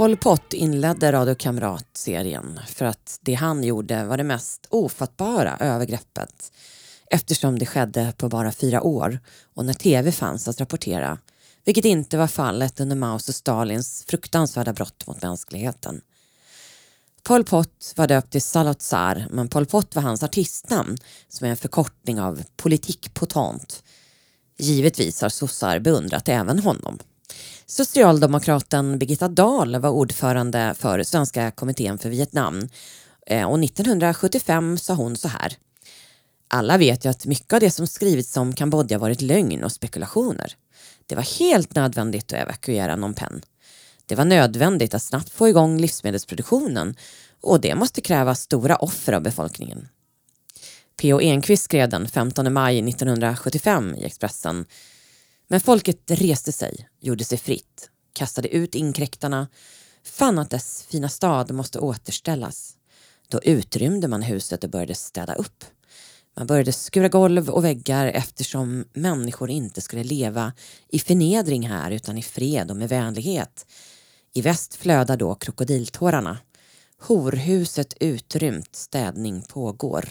[0.05, 6.53] Pol Pot inledde Radio Kamrat-serien för att det han gjorde var det mest ofattbara övergreppet
[7.11, 9.21] eftersom det skedde på bara fyra år
[9.55, 11.19] och när tv fanns att rapportera
[11.65, 16.01] vilket inte var fallet under Maos och Stalins fruktansvärda brott mot mänskligheten.
[17.23, 20.97] Pol Pot var döpt till Salotsar men Pol Pot var hans artistnamn
[21.29, 23.83] som är en förkortning av politikpotent.
[24.59, 26.99] Givetvis har sossar beundrat även honom.
[27.67, 32.69] Socialdemokraten Birgitta Dahl var ordförande för Svenska kommittén för Vietnam
[33.27, 35.57] eh, och 1975 sa hon så här.
[36.49, 40.57] Alla vet ju att mycket av det som skrivits om Kambodja varit lögn och spekulationer.
[41.07, 43.41] Det var helt nödvändigt att evakuera Phnom Penh.
[44.07, 46.97] Det var nödvändigt att snabbt få igång livsmedelsproduktionen
[47.41, 49.89] och det måste kräva stora offer av befolkningen.
[51.01, 51.21] P.O.
[51.21, 54.65] Enquist skrev den 15 maj 1975 i Expressen
[55.49, 59.49] men folket reste sig, gjorde sig fritt, kastade ut inkräktarna,
[60.05, 62.77] fann att dess fina stad måste återställas.
[63.29, 65.65] Då utrymde man huset och började städa upp.
[66.37, 70.53] Man började skura golv och väggar eftersom människor inte skulle leva
[70.89, 73.67] i förnedring här utan i fred och med vänlighet.
[74.33, 76.39] I väst flödar då krokodiltårarna.
[76.99, 80.09] Horhuset utrymt, städning pågår.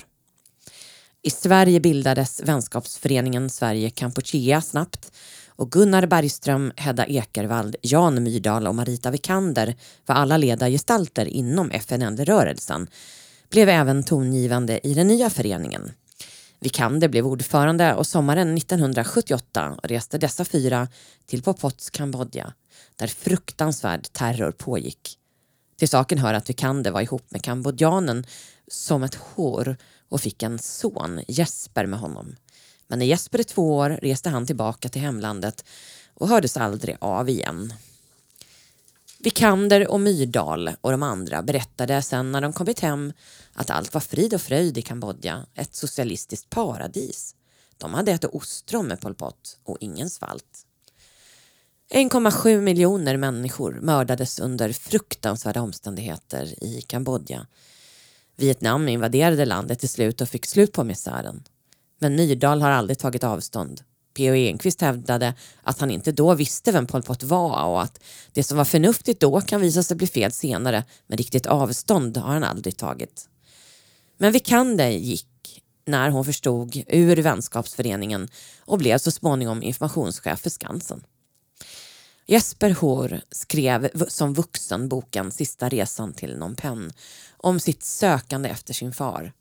[1.25, 5.11] I Sverige bildades vänskapsföreningen Sverige-Kampuchea snabbt
[5.47, 12.87] och Gunnar Bergström, Hedda Ekervall, Jan Myrdal och Marita Vikander var alla ledargestalter inom FNL-rörelsen
[13.49, 15.91] blev även tongivande i den nya föreningen.
[16.59, 20.87] Vikander blev ordförande och sommaren 1978 reste dessa fyra
[21.25, 22.53] till Pol Pots Kambodja
[22.95, 25.17] där fruktansvärd terror pågick.
[25.77, 28.25] Till saken hör att Vikander var ihop med kambodjanen
[28.67, 29.77] som ett hår
[30.13, 32.35] och fick en son, Jesper, med honom.
[32.87, 35.65] Men när Jesper är två år reste han tillbaka till hemlandet
[36.13, 37.73] och hördes aldrig av igen.
[39.19, 43.13] Vikander och Myrdal och de andra berättade sen när de kommit hem
[43.53, 47.35] att allt var frid och fröjd i Kambodja, ett socialistiskt paradis.
[47.77, 50.65] De hade ätit ostron med Pol Pot och ingen svalt.
[51.91, 57.47] 1,7 miljoner människor mördades under fruktansvärda omständigheter i Kambodja.
[58.35, 61.43] Vietnam invaderade landet till slut och fick slut på misären.
[61.99, 63.81] Men Myrdal har aldrig tagit avstånd.
[64.13, 64.33] P.O.
[64.33, 68.57] Enquist hävdade att han inte då visste vem Pol Pot var och att det som
[68.57, 72.77] var förnuftigt då kan visa sig bli fel senare men riktigt avstånd har han aldrig
[72.77, 73.29] tagit.
[74.17, 75.27] Men Vikander gick
[75.85, 78.27] när hon förstod ur vänskapsföreningen
[78.59, 81.03] och blev så småningom informationschef för Skansen.
[82.25, 86.95] Jesper Hoor skrev som vuxen boken Sista resan till Phnom Penh
[87.37, 89.33] om sitt sökande efter sin far.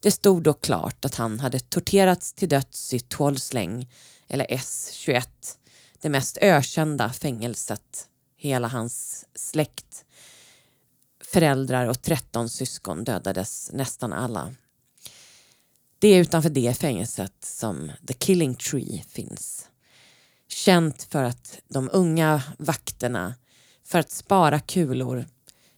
[0.00, 3.88] Det stod då klart att han hade torterats till döds i Tuolsleng,
[4.28, 5.26] eller S21,
[6.00, 8.08] det mest ökända fängelset.
[8.36, 10.04] Hela hans släkt,
[11.24, 14.54] föräldrar och 13 syskon dödades nästan alla.
[15.98, 19.69] Det är utanför det fängelset som The Killing Tree finns.
[20.52, 23.34] Känt för att de unga vakterna,
[23.84, 25.24] för att spara kulor,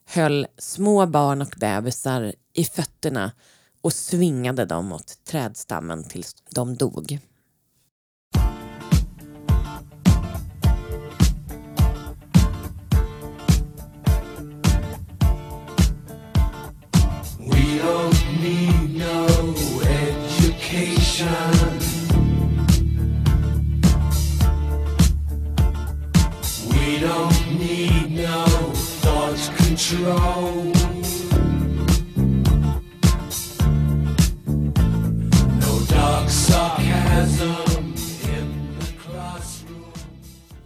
[0.07, 3.33] höll små barn och bebisar i fötterna
[3.81, 7.19] och svingade dem mot trädstammen tills de dog.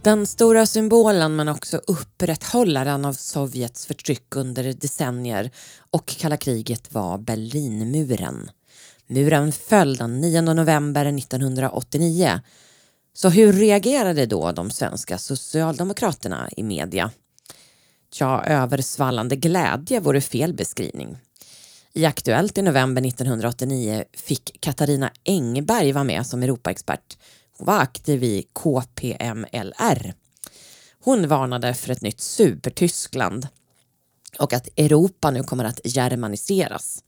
[0.07, 5.51] Den stora symbolen men också upprätthållaren av Sovjets förtryck under decennier
[5.91, 8.49] och kalla kriget var Berlinmuren.
[9.07, 12.39] Muren föll den 9 november 1989.
[13.13, 17.11] Så hur reagerade då de svenska socialdemokraterna i media?
[18.13, 21.17] Tja, översvallande glädje vore fel beskrivning.
[21.93, 27.17] I Aktuellt i november 1989 fick Katarina Engberg vara med som Europaexpert.
[27.57, 30.13] Hon var aktiv i KPMLR.
[31.03, 33.47] Hon varnade för ett nytt supertyskland
[34.39, 37.03] och att Europa nu kommer att germaniseras.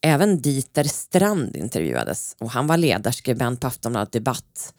[0.00, 4.74] Även Dieter Strand intervjuades och han var ledarskribent på Aftonbladet Debatt.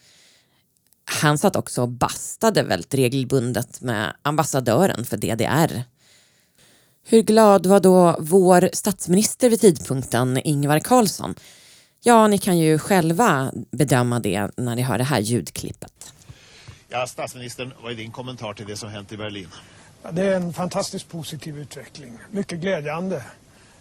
[1.06, 5.84] Han satt också och bastade väldigt regelbundet med ambassadören för DDR.
[7.04, 11.36] Hur glad var då vår statsminister vid tidpunkten, Ingvar Carlsson?
[12.08, 16.14] Ja, ni kan ju själva bedöma det när ni hör det här ljudklippet.
[16.90, 19.48] Ja, statsministern, vad är din kommentar till det som hänt i Berlin?
[20.04, 22.18] Ja, Det är en fantastiskt positiv utveckling.
[22.32, 23.24] Mycket glädjande.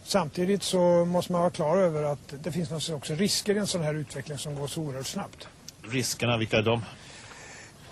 [0.04, 3.66] Samtidigt så måste man vara klar över att det finns naturligtvis också risker i en
[3.66, 5.48] sån här utveckling som går så oerhört snabbt.
[5.82, 6.82] Riskerna, vilka är de?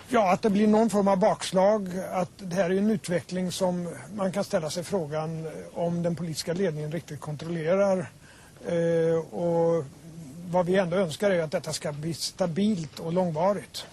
[0.09, 1.89] Ja, att det blir någon form av bakslag.
[2.11, 6.53] Att det här är en utveckling som man kan ställa sig frågan om den politiska
[6.53, 8.09] ledningen riktigt kontrollerar.
[8.67, 9.85] Eh, och
[10.51, 13.85] vad vi ändå önskar är att detta ska bli stabilt och långvarigt.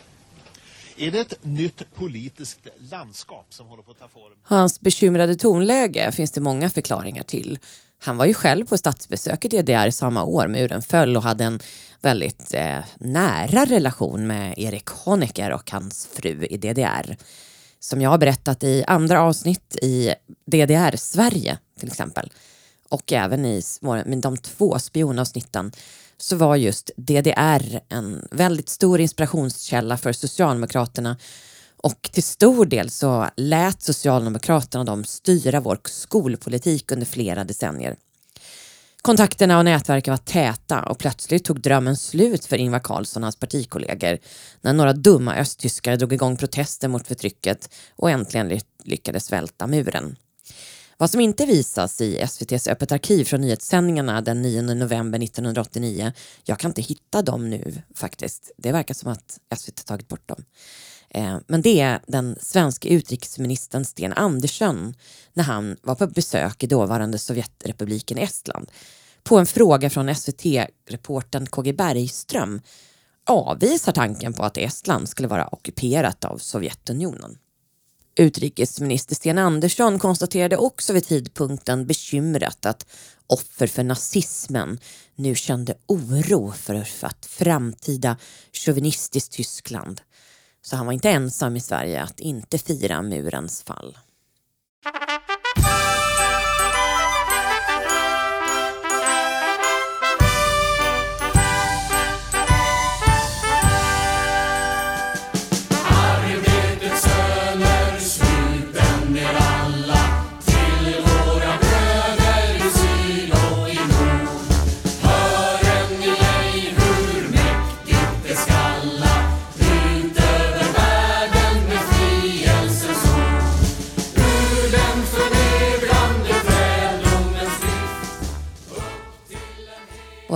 [0.97, 4.33] Är det ett nytt politiskt landskap som håller på att ta form?
[4.43, 7.59] Hans bekymrade tonläge finns det många förklaringar till.
[8.05, 11.61] Han var ju själv på statsbesök i DDR samma år muren föll och hade en
[12.01, 17.17] väldigt eh, nära relation med Erik Honecker och hans fru i DDR.
[17.81, 20.15] Som jag har berättat i andra avsnitt i
[20.47, 22.33] DDR-Sverige till exempel.
[22.89, 23.63] Och även i
[24.23, 25.73] de två spionavsnitten
[26.23, 31.17] så var just DDR en väldigt stor inspirationskälla för Socialdemokraterna
[31.77, 37.97] och till stor del så lät Socialdemokraterna dem styra vår skolpolitik under flera decennier.
[39.03, 43.37] Kontakterna och nätverken var täta och plötsligt tog drömmen slut för Ingvar Carlsson och hans
[43.37, 44.19] partikollegor
[44.61, 50.17] när några dumma östtyskar drog igång protester mot förtrycket och äntligen lyckades välta muren.
[51.03, 56.13] Vad som inte visas i SVTs Öppet arkiv från nyhetssändningarna den 9 november 1989,
[56.45, 58.51] jag kan inte hitta dem nu faktiskt.
[58.57, 60.45] Det verkar som att SVT tagit bort dem.
[61.11, 64.95] Eh, men det är den svenska utrikesministern Sten Andersson
[65.33, 68.71] när han var på besök i dåvarande Sovjetrepubliken Estland.
[69.23, 72.61] På en fråga från SVT-reportern KG Bergström
[73.27, 77.39] avvisar tanken på att Estland skulle vara ockuperat av Sovjetunionen.
[78.17, 82.87] Utrikesminister Sten Andersson konstaterade också vid tidpunkten bekymrat att
[83.27, 84.79] offer för nazismen
[85.15, 88.17] nu kände oro för att framtida
[88.53, 90.01] chauvinistiskt Tyskland.
[90.63, 93.99] Så han var inte ensam i Sverige att inte fira murens fall.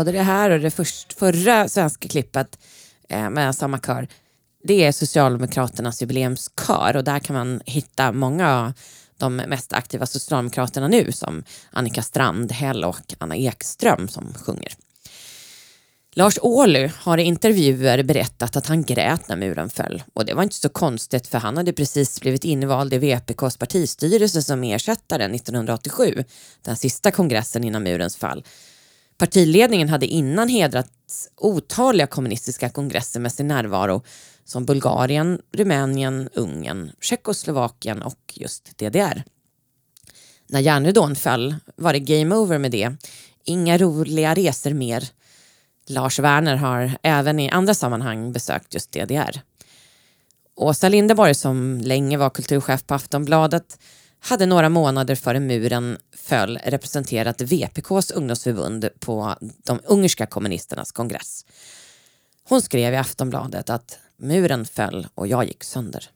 [0.06, 2.58] Både det här och det först, förra svenska klippet
[3.08, 4.08] eh, med samma kör,
[4.64, 8.72] det är Socialdemokraternas jubileumskör och där kan man hitta många av
[9.18, 14.72] de mest aktiva Socialdemokraterna nu som Annika Strandhäll och Anna Ekström som sjunger.
[16.14, 20.02] Lars Ohly har i intervjuer berättat att han grät när muren föll.
[20.14, 24.42] Och det var inte så konstigt för han hade precis blivit invald i VPKs partistyrelse
[24.42, 26.24] som ersättare 1987,
[26.62, 28.44] den sista kongressen innan murens fall.
[29.18, 30.90] Partiledningen hade innan hedrat
[31.36, 34.02] otaliga kommunistiska kongresser med sin närvaro
[34.44, 39.24] som Bulgarien, Rumänien, Ungern, Tjeckoslovakien och just DDR.
[40.48, 42.96] När järnridån föll var det game over med det.
[43.44, 45.08] Inga roliga resor mer.
[45.88, 49.40] Lars Werner har även i andra sammanhang besökt just DDR.
[50.56, 53.78] Åsa Linderborg som länge var kulturchef på Aftonbladet
[54.26, 61.44] hade några månader före muren föll representerat VPKs ungdomsförbund på de ungerska kommunisternas kongress.
[62.48, 66.10] Hon skrev i Aftonbladet att muren föll och jag gick sönder.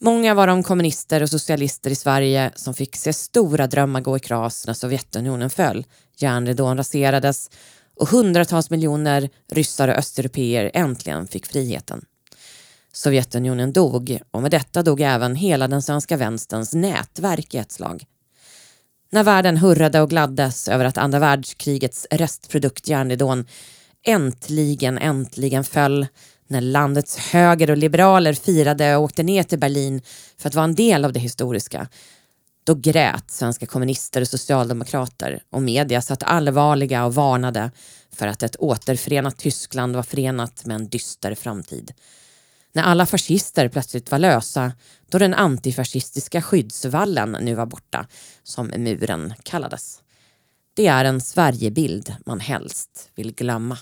[0.00, 4.20] Många var de kommunister och socialister i Sverige som fick se stora drömmar gå i
[4.20, 5.84] kras när Sovjetunionen föll,
[6.16, 7.50] järnridån raserades
[7.96, 12.04] och hundratals miljoner ryssar och östeuropeer äntligen fick friheten.
[12.92, 18.04] Sovjetunionen dog och med detta dog även hela den svenska vänsterns nätverk i ett slag.
[19.10, 23.46] När världen hurrade och gladdes över att andra världskrigets restprodukt järnridån
[24.06, 26.06] äntligen, äntligen föll
[26.48, 30.02] när landets höger och liberaler firade och åkte ner till Berlin
[30.38, 31.88] för att vara en del av det historiska.
[32.64, 37.70] Då grät svenska kommunister och socialdemokrater och media satt allvarliga och varnade
[38.12, 41.92] för att ett återförenat Tyskland var förenat med en dyster framtid.
[42.72, 44.72] När alla fascister plötsligt var lösa
[45.10, 48.06] då den antifascistiska skyddsvallen nu var borta,
[48.42, 50.02] som muren kallades.
[50.74, 53.78] Det är en Sverigebild man helst vill glömma.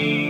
[0.00, 0.29] thank you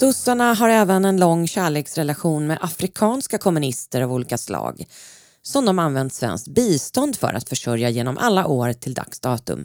[0.00, 4.86] Sossarna har även en lång kärleksrelation med afrikanska kommunister av olika slag
[5.42, 9.64] som de använt svenskt bistånd för att försörja genom alla år till dags datum.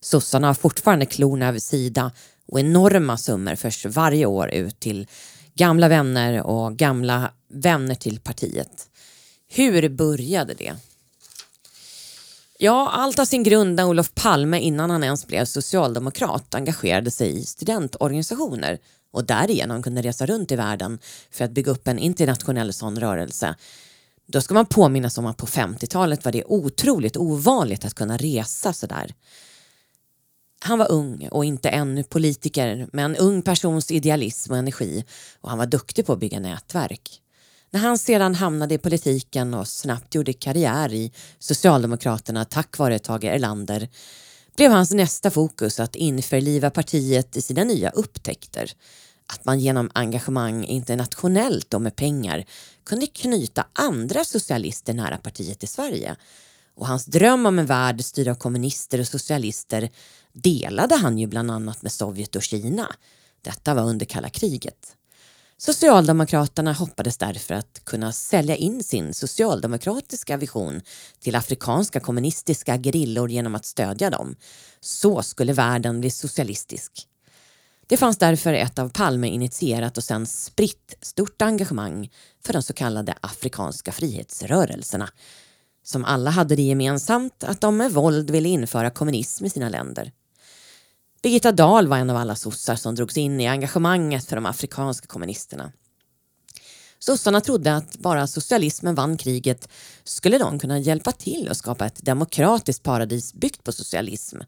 [0.00, 2.12] Sossarna har fortfarande klorna över sida
[2.48, 5.06] och enorma summor förs varje år ut till
[5.54, 8.88] gamla vänner och gamla vänner till partiet.
[9.48, 10.74] Hur började det?
[12.58, 17.38] Ja, allt har sin grund när Olof Palme innan han ens blev socialdemokrat engagerade sig
[17.38, 18.78] i studentorganisationer
[19.10, 20.98] och därigenom kunde resa runt i världen
[21.30, 23.54] för att bygga upp en internationell sån rörelse.
[24.26, 28.72] Då ska man påminnas om att på 50-talet var det otroligt ovanligt att kunna resa
[28.72, 29.14] sådär.
[30.62, 35.04] Han var ung och inte ännu politiker med en ung persons idealism och energi
[35.40, 37.20] och han var duktig på att bygga nätverk.
[37.70, 43.24] När han sedan hamnade i politiken och snabbt gjorde karriär i Socialdemokraterna tack vare Tage
[43.24, 43.88] Erlander
[44.60, 48.72] blev hans nästa fokus att införliva partiet i sina nya upptäckter.
[49.32, 52.44] Att man genom engagemang internationellt och med pengar
[52.84, 56.16] kunde knyta andra socialister nära partiet i Sverige.
[56.76, 59.90] Och hans dröm om en värld styrd av kommunister och socialister
[60.32, 62.94] delade han ju bland annat med Sovjet och Kina.
[63.42, 64.96] Detta var under kalla kriget.
[65.62, 70.80] Socialdemokraterna hoppades därför att kunna sälja in sin socialdemokratiska vision
[71.18, 74.36] till afrikanska kommunistiska gerillor genom att stödja dem.
[74.80, 76.92] Så skulle världen bli socialistisk.
[77.86, 82.10] Det fanns därför ett av Palme initierat och sen spritt stort engagemang
[82.44, 85.08] för de så kallade afrikanska frihetsrörelserna
[85.82, 90.12] som alla hade det gemensamt att de med våld ville införa kommunism i sina länder.
[91.22, 95.06] Birgitta Dahl var en av alla sossar som drogs in i engagemanget för de afrikanska
[95.06, 95.72] kommunisterna.
[96.98, 99.68] Sossarna trodde att bara socialismen vann kriget
[100.04, 104.38] skulle de kunna hjälpa till att skapa ett demokratiskt paradis byggt på socialism.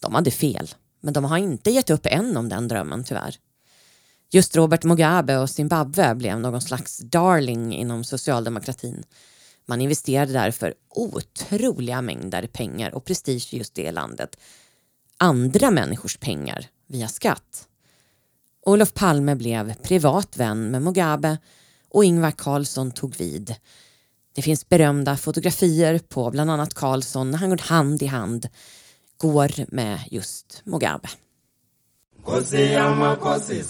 [0.00, 0.68] De hade fel,
[1.00, 3.36] men de har inte gett upp än om den drömmen tyvärr.
[4.30, 9.04] Just Robert Mugabe och Zimbabwe blev någon slags darling inom socialdemokratin.
[9.66, 14.36] Man investerade därför otroliga mängder pengar och prestige i just det landet
[15.18, 17.68] andra människors pengar via skatt.
[18.66, 21.38] Olof Palme blev privat vän med Mugabe
[21.90, 23.54] och Ingvar Carlsson tog vid.
[24.34, 28.48] Det finns berömda fotografier på bland annat Carlsson när han går hand i hand
[29.18, 31.08] går med just Mugabe.
[33.14, 33.62] nkosi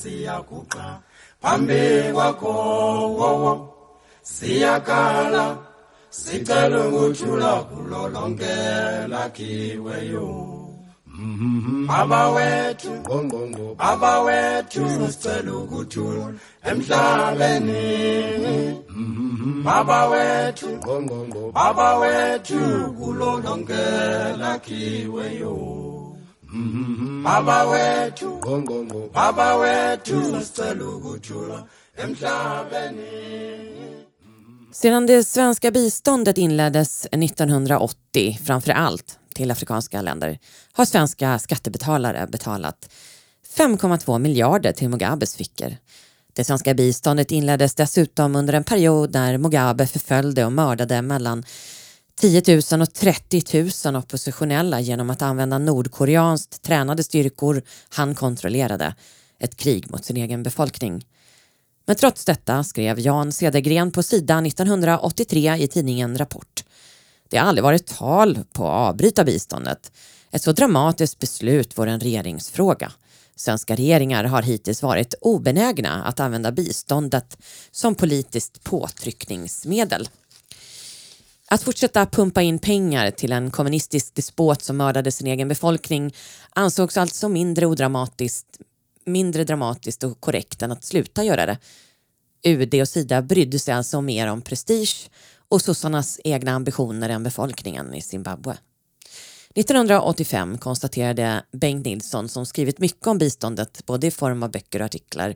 [11.89, 12.91] baba wethu
[13.79, 16.27] baba wethu sicela ukuthula
[16.71, 17.83] emhlabeni
[19.65, 20.69] baba wethu
[21.55, 22.61] baba wethu
[22.99, 23.85] kulo lonke
[24.41, 25.55] lakhiweyo
[27.25, 28.29] baba wethu
[29.15, 31.59] baba wethu sicela ukuthula
[32.03, 33.13] emhlabeni
[34.73, 40.39] Sedan det svenska biståndet inleddes 1980, framför allt till afrikanska länder,
[40.73, 42.91] har svenska skattebetalare betalat
[43.57, 45.77] 5,2 miljarder till Mugabes fickor.
[46.33, 51.45] Det svenska biståndet inleddes dessutom under en period när Mugabe förföljde och mördade mellan
[52.21, 58.95] 10 000 och 30 000 oppositionella genom att använda nordkoreanskt tränade styrkor han kontrollerade.
[59.41, 61.07] Ett krig mot sin egen befolkning.
[61.87, 66.65] Men trots detta skrev Jan Cedergren på sida 1983 i tidningen Rapport.
[67.35, 69.93] Det har aldrig varit tal på att avbryta biståndet.
[70.31, 72.93] Ett så dramatiskt beslut vore en regeringsfråga.
[73.37, 77.39] Svenska regeringar har hittills varit obenägna att använda biståndet
[77.71, 80.09] som politiskt påtryckningsmedel.
[81.47, 86.15] Att fortsätta pumpa in pengar till en kommunistisk despot som mördade sin egen befolkning
[86.51, 88.59] ansågs alltså mindre odramatiskt
[89.07, 91.59] mindre dramatiskt och korrekt än att sluta göra det.
[92.45, 95.11] UD och Sida brydde sig alltså mer om prestige
[95.55, 98.57] och sossarnas egna ambitioner än befolkningen i Zimbabwe.
[99.55, 104.85] 1985 konstaterade Bengt Nilsson, som skrivit mycket om biståndet både i form av böcker och
[104.85, 105.35] artiklar,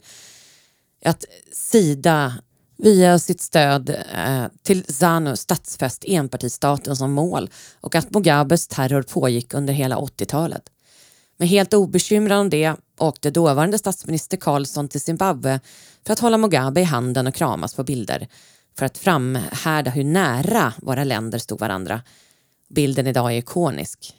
[1.04, 2.34] att Sida
[2.76, 7.50] via sitt stöd eh, till ZANU statsfäst enpartistaten som mål
[7.80, 10.62] och att Mugabes terror pågick under hela 80-talet.
[11.36, 15.60] Men helt obekymrad om det åkte dåvarande statsminister Carlsson till Zimbabwe
[16.06, 18.28] för att hålla Mugabe i handen och kramas på bilder
[18.78, 22.02] för att framhärda hur nära våra länder stod varandra.
[22.68, 24.14] Bilden idag är ikonisk.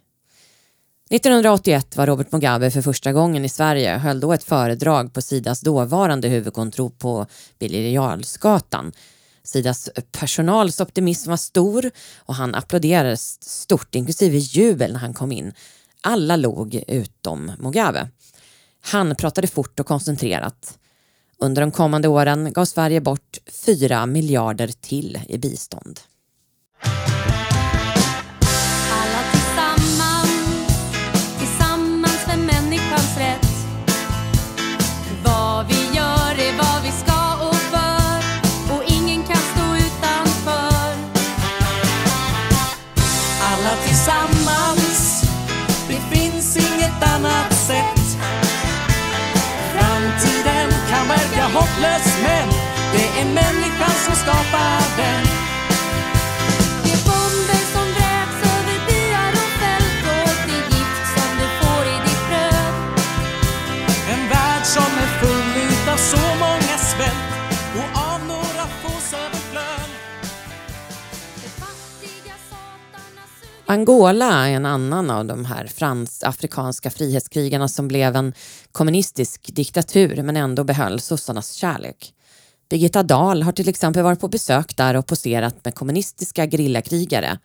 [1.10, 5.22] 1981 var Robert Mugabe för första gången i Sverige och höll då ett föredrag på
[5.22, 7.26] Sidas dåvarande huvudkontor på
[7.60, 8.92] Birger Jarlsgatan.
[9.44, 15.54] Sidas personals optimism var stor och han applåderades stort, inklusive jubel när han kom in.
[16.02, 18.08] Alla log utom Mugabe.
[18.82, 20.79] Han pratade fort och koncentrerat.
[21.42, 26.00] Under de kommande åren gav Sverige bort 4 miljarder till i bistånd.
[52.00, 52.50] Dess men
[52.94, 55.39] det är människan som skapar den.
[73.72, 78.34] Angola är en annan av de här frans-afrikanska frihetskrigarna som blev en
[78.72, 82.14] kommunistisk diktatur men ändå behöll sossarnas kärlek.
[82.70, 87.40] Birgitta Dahl har till exempel varit på besök där och poserat med kommunistiska gerillakrigare.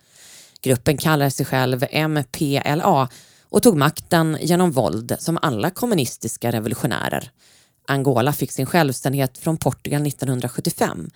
[0.61, 3.09] Gruppen kallar sig själv MPLA
[3.49, 7.31] och tog makten genom våld som alla kommunistiska revolutionärer.
[7.87, 11.09] Angola fick sin självständighet från Portugal 1975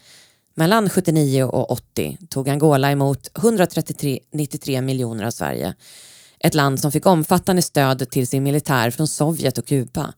[0.60, 5.74] mellan 79 och 80 tog Angola emot 193 miljoner av Sverige.
[6.40, 10.14] Ett land som fick omfattande stöd till sin militär från Sovjet och Kuba.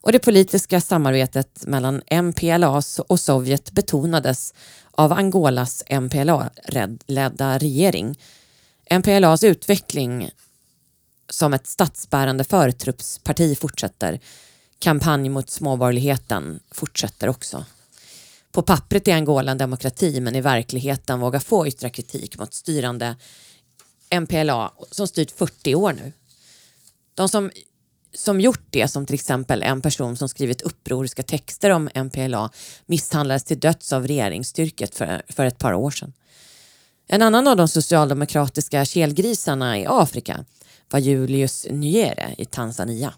[0.00, 4.54] Och det politiska samarbetet mellan MPLA och Sovjet betonades
[4.90, 8.18] av Angolas MPLA-ledda regering.
[8.90, 10.30] MPLAs utveckling
[11.30, 14.20] som ett statsbärande förtruppsparti fortsätter.
[14.78, 17.64] Kampanj mot småborgerligheten fortsätter också.
[18.52, 23.16] På pappret är Angola en demokrati men i verkligheten vågar få yttra kritik mot styrande
[24.20, 26.12] MPLA som styrt 40 år nu.
[27.14, 27.50] De som,
[28.14, 32.50] som gjort det, som till exempel en person som skrivit upproriska texter om MPLA
[32.86, 36.12] misshandlades till döds av regeringsstyrket för, för ett par år sedan.
[37.08, 40.44] En annan av de socialdemokratiska kelgrisarna i Afrika
[40.90, 43.14] var Julius Nyere i Tanzania.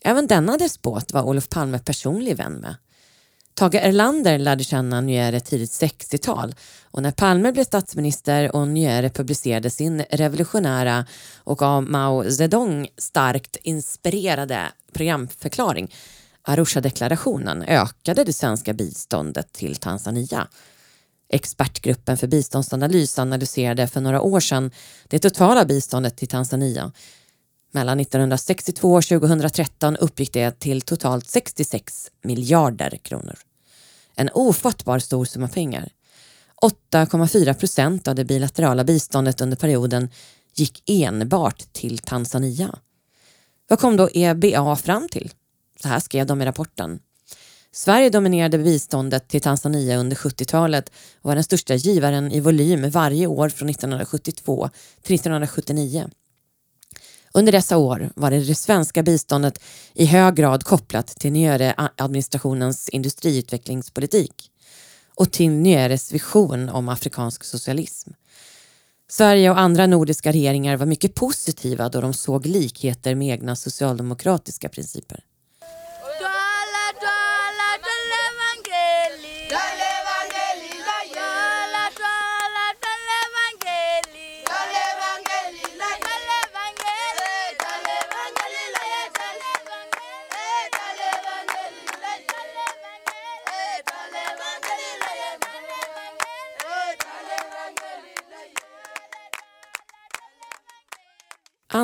[0.00, 2.76] Även denna despot var Olof Palme personlig vän med.
[3.56, 9.70] Tage Erlander lärde känna Nyere tidigt 60-tal och när Palme blev statsminister och Nyere publicerade
[9.70, 15.94] sin revolutionära och av Mao Zedong starkt inspirerade programförklaring
[16.42, 20.48] Arusha-deklarationen ökade det svenska biståndet till Tanzania.
[21.28, 24.70] Expertgruppen för biståndsanalys analyserade för några år sedan
[25.08, 26.92] det totala biståndet till Tanzania.
[27.74, 33.34] Mellan 1962 och 2013 uppgick det till totalt 66 miljarder kronor.
[34.14, 35.88] En ofattbar stor summa pengar.
[36.92, 40.08] 8,4 procent av det bilaterala biståndet under perioden
[40.54, 42.78] gick enbart till Tanzania.
[43.68, 45.30] Vad kom då EBA fram till?
[45.82, 46.98] Så här skrev de i rapporten.
[47.72, 53.26] Sverige dominerade biståndet till Tanzania under 70-talet och var den största givaren i volym varje
[53.26, 54.70] år från 1972
[55.02, 56.10] till 1979.
[57.38, 59.62] Under dessa år var det, det svenska biståndet
[59.94, 64.50] i hög grad kopplat till Nyere-administrationens industriutvecklingspolitik
[65.14, 68.10] och till Nyeres vision om afrikansk socialism.
[69.10, 74.68] Sverige och andra nordiska regeringar var mycket positiva då de såg likheter med egna socialdemokratiska
[74.68, 75.24] principer.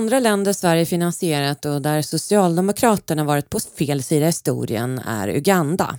[0.01, 5.97] Andra länder Sverige finansierat och där Socialdemokraterna varit på fel sida historien är Uganda.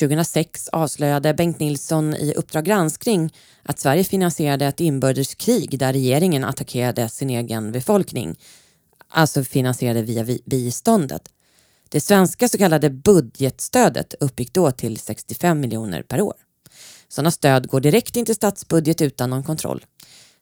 [0.00, 7.08] 2006 avslöjade Bengt Nilsson i Uppdrag granskning att Sverige finansierade ett inbördeskrig där regeringen attackerade
[7.08, 8.38] sin egen befolkning.
[9.08, 11.22] Alltså finansierade via biståndet.
[11.88, 16.34] Det svenska så kallade budgetstödet uppgick då till 65 miljoner per år.
[17.08, 19.84] Sådana stöd går direkt in till statsbudget utan någon kontroll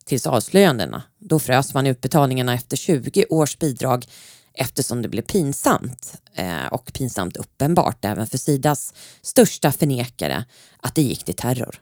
[0.04, 1.02] tills avslöjandena.
[1.18, 4.06] Då frös man utbetalningarna efter 20 års bidrag
[4.54, 10.44] eftersom det blev pinsamt eh, och pinsamt uppenbart även för Sidas största förnekare
[10.80, 11.80] att det gick till terror.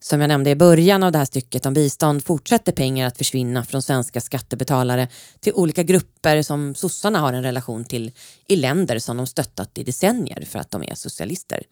[0.00, 3.64] Som jag nämnde i början av det här stycket om bistånd fortsätter pengar att försvinna
[3.64, 5.08] från svenska skattebetalare
[5.40, 8.12] till olika grupper som sossarna har en relation till
[8.48, 11.62] i länder som de stöttat i decennier för att de är socialister.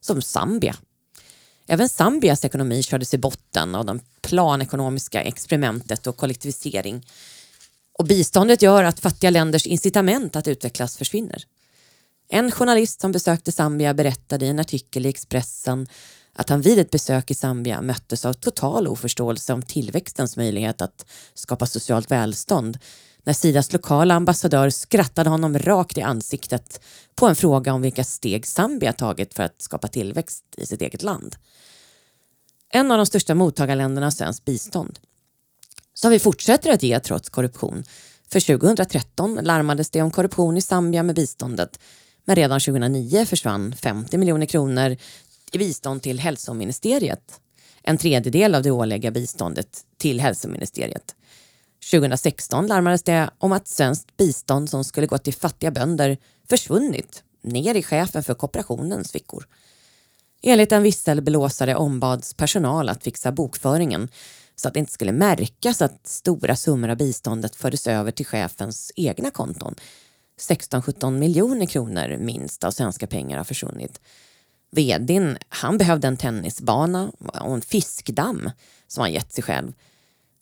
[0.00, 0.76] Som Zambia
[1.66, 7.06] Även Zambias ekonomi kördes i botten av det planekonomiska experimentet och kollektivisering.
[7.98, 11.44] Och biståndet gör att fattiga länders incitament att utvecklas försvinner.
[12.28, 15.88] En journalist som besökte Zambia berättade i en artikel i Expressen
[16.32, 21.06] att han vid ett besök i Zambia möttes av total oförståelse om tillväxtens möjlighet att
[21.34, 22.78] skapa socialt välstånd
[23.26, 26.80] när Sidas lokala ambassadör skrattade honom rakt i ansiktet
[27.14, 31.02] på en fråga om vilka steg Zambia tagit för att skapa tillväxt i sitt eget
[31.02, 31.36] land.
[32.68, 34.98] En av de största mottagarländerna av svenskt bistånd.
[35.94, 37.84] Som vi fortsätter att ge trots korruption.
[38.28, 41.80] För 2013 larmades det om korruption i Zambia med biståndet.
[42.24, 44.96] Men redan 2009 försvann 50 miljoner kronor
[45.52, 47.40] i bistånd till hälsoministeriet.
[47.82, 51.14] En tredjedel av det årliga biståndet till hälsoministeriet.
[51.90, 56.18] 2016 larmades det om att svenskt bistånd som skulle gå till fattiga bönder
[56.48, 59.46] försvunnit ner i chefen för kooperationens fickor.
[60.42, 64.08] Enligt en visselblåsare ombads personal att fixa bokföringen
[64.56, 68.92] så att det inte skulle märkas att stora summor av biståndet fördes över till chefens
[68.96, 69.74] egna konton.
[70.40, 74.00] 16-17 miljoner kronor minst av svenska pengar har försvunnit.
[74.70, 78.50] Vdn han behövde en tennisbana och en fiskdamm
[78.86, 79.72] som han gett sig själv.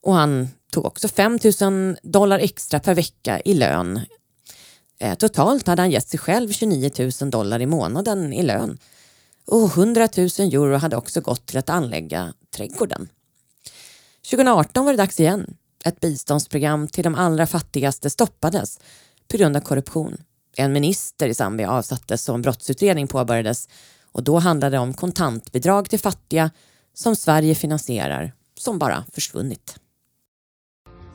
[0.02, 4.00] Och han tog också 5 000 dollar extra per vecka i lön.
[4.98, 8.78] Eh, totalt hade han gett sig själv 29 000 dollar i månaden i lön.
[9.46, 13.08] Och 100 000 euro hade också gått till att anlägga trädgården.
[14.30, 15.56] 2018 var det dags igen.
[15.84, 18.80] Ett biståndsprogram till de allra fattigaste stoppades
[19.28, 20.16] på grund av korruption.
[20.56, 23.68] En minister i Zambia avsattes och en brottsutredning påbörjades
[24.12, 26.50] och då handlade det om kontantbidrag till fattiga
[26.94, 29.78] som Sverige finansierar som bara försvunnit.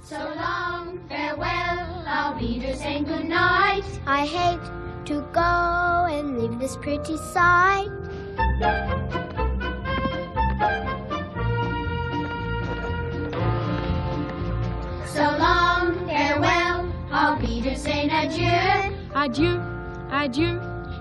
[0.10, 3.84] So long, farewell, I'll be just saying goodnight.
[4.08, 7.92] I hate to go and leave this pretty sight.
[15.06, 18.98] So long, farewell, I'll be just saying adieu.
[19.14, 19.62] Adieu,
[20.10, 20.60] adieu,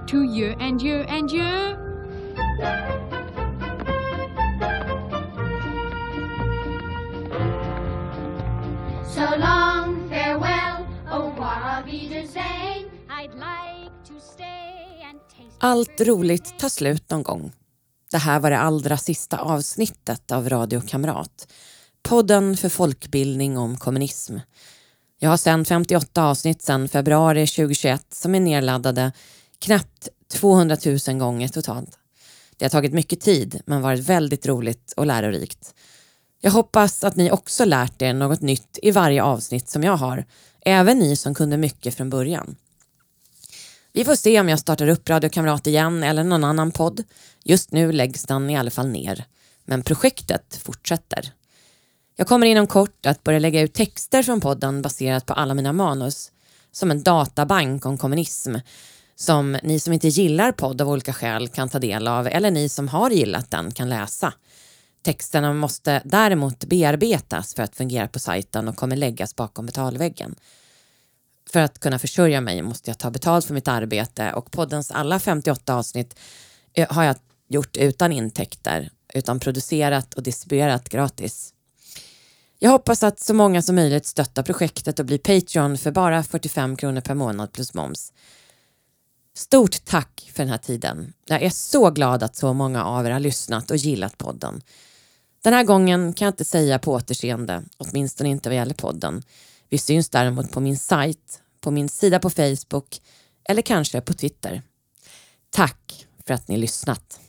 [0.09, 1.88] to you and you and you.
[15.61, 17.53] Allt roligt tar slut någon gång.
[18.11, 21.53] Det här var det allra sista avsnittet av Radio Kamrat.
[22.03, 24.37] Podden för folkbildning om kommunism.
[25.19, 29.13] Jag har sänt 58 avsnitt sedan februari 2021 som är nedladdade
[29.59, 30.77] knappt 200
[31.09, 31.99] 000 gånger totalt.
[32.57, 35.75] Det har tagit mycket tid men varit väldigt roligt och lärorikt.
[36.41, 40.25] Jag hoppas att ni också lärt er något nytt i varje avsnitt som jag har
[40.61, 42.57] Även ni som kunde mycket från början.
[43.99, 47.05] Vi får se om jag startar upp Radio Kamrat igen eller någon annan podd.
[47.45, 49.25] Just nu läggs den i alla fall ner.
[49.65, 51.33] Men projektet fortsätter.
[52.17, 55.73] Jag kommer inom kort att börja lägga ut texter från podden baserat på alla mina
[55.73, 56.33] manus
[56.73, 58.55] som en databank om kommunism
[59.17, 62.69] som ni som inte gillar podd av olika skäl kan ta del av eller ni
[62.69, 64.33] som har gillat den kan läsa.
[65.03, 70.35] Texterna måste däremot bearbetas för att fungera på sajten och kommer läggas bakom betalväggen.
[71.53, 75.19] För att kunna försörja mig måste jag ta betalt för mitt arbete och poddens alla
[75.19, 76.19] 58 avsnitt
[76.75, 77.17] eh, har jag
[77.49, 81.55] gjort utan intäkter, utan producerat och distribuerat gratis.
[82.59, 86.77] Jag hoppas att så många som möjligt stöttar projektet och blir Patreon för bara 45
[86.77, 88.13] kronor per månad plus moms.
[89.37, 91.13] Stort tack för den här tiden.
[91.27, 94.63] Jag är så glad att så många av er har lyssnat och gillat podden.
[95.43, 99.23] Den här gången kan jag inte säga på återseende, åtminstone inte vad gäller podden.
[99.69, 103.01] Vi syns däremot på min sajt, på min sida på Facebook
[103.45, 104.63] eller kanske på Twitter.
[105.51, 107.21] Tack för att ni lyssnat.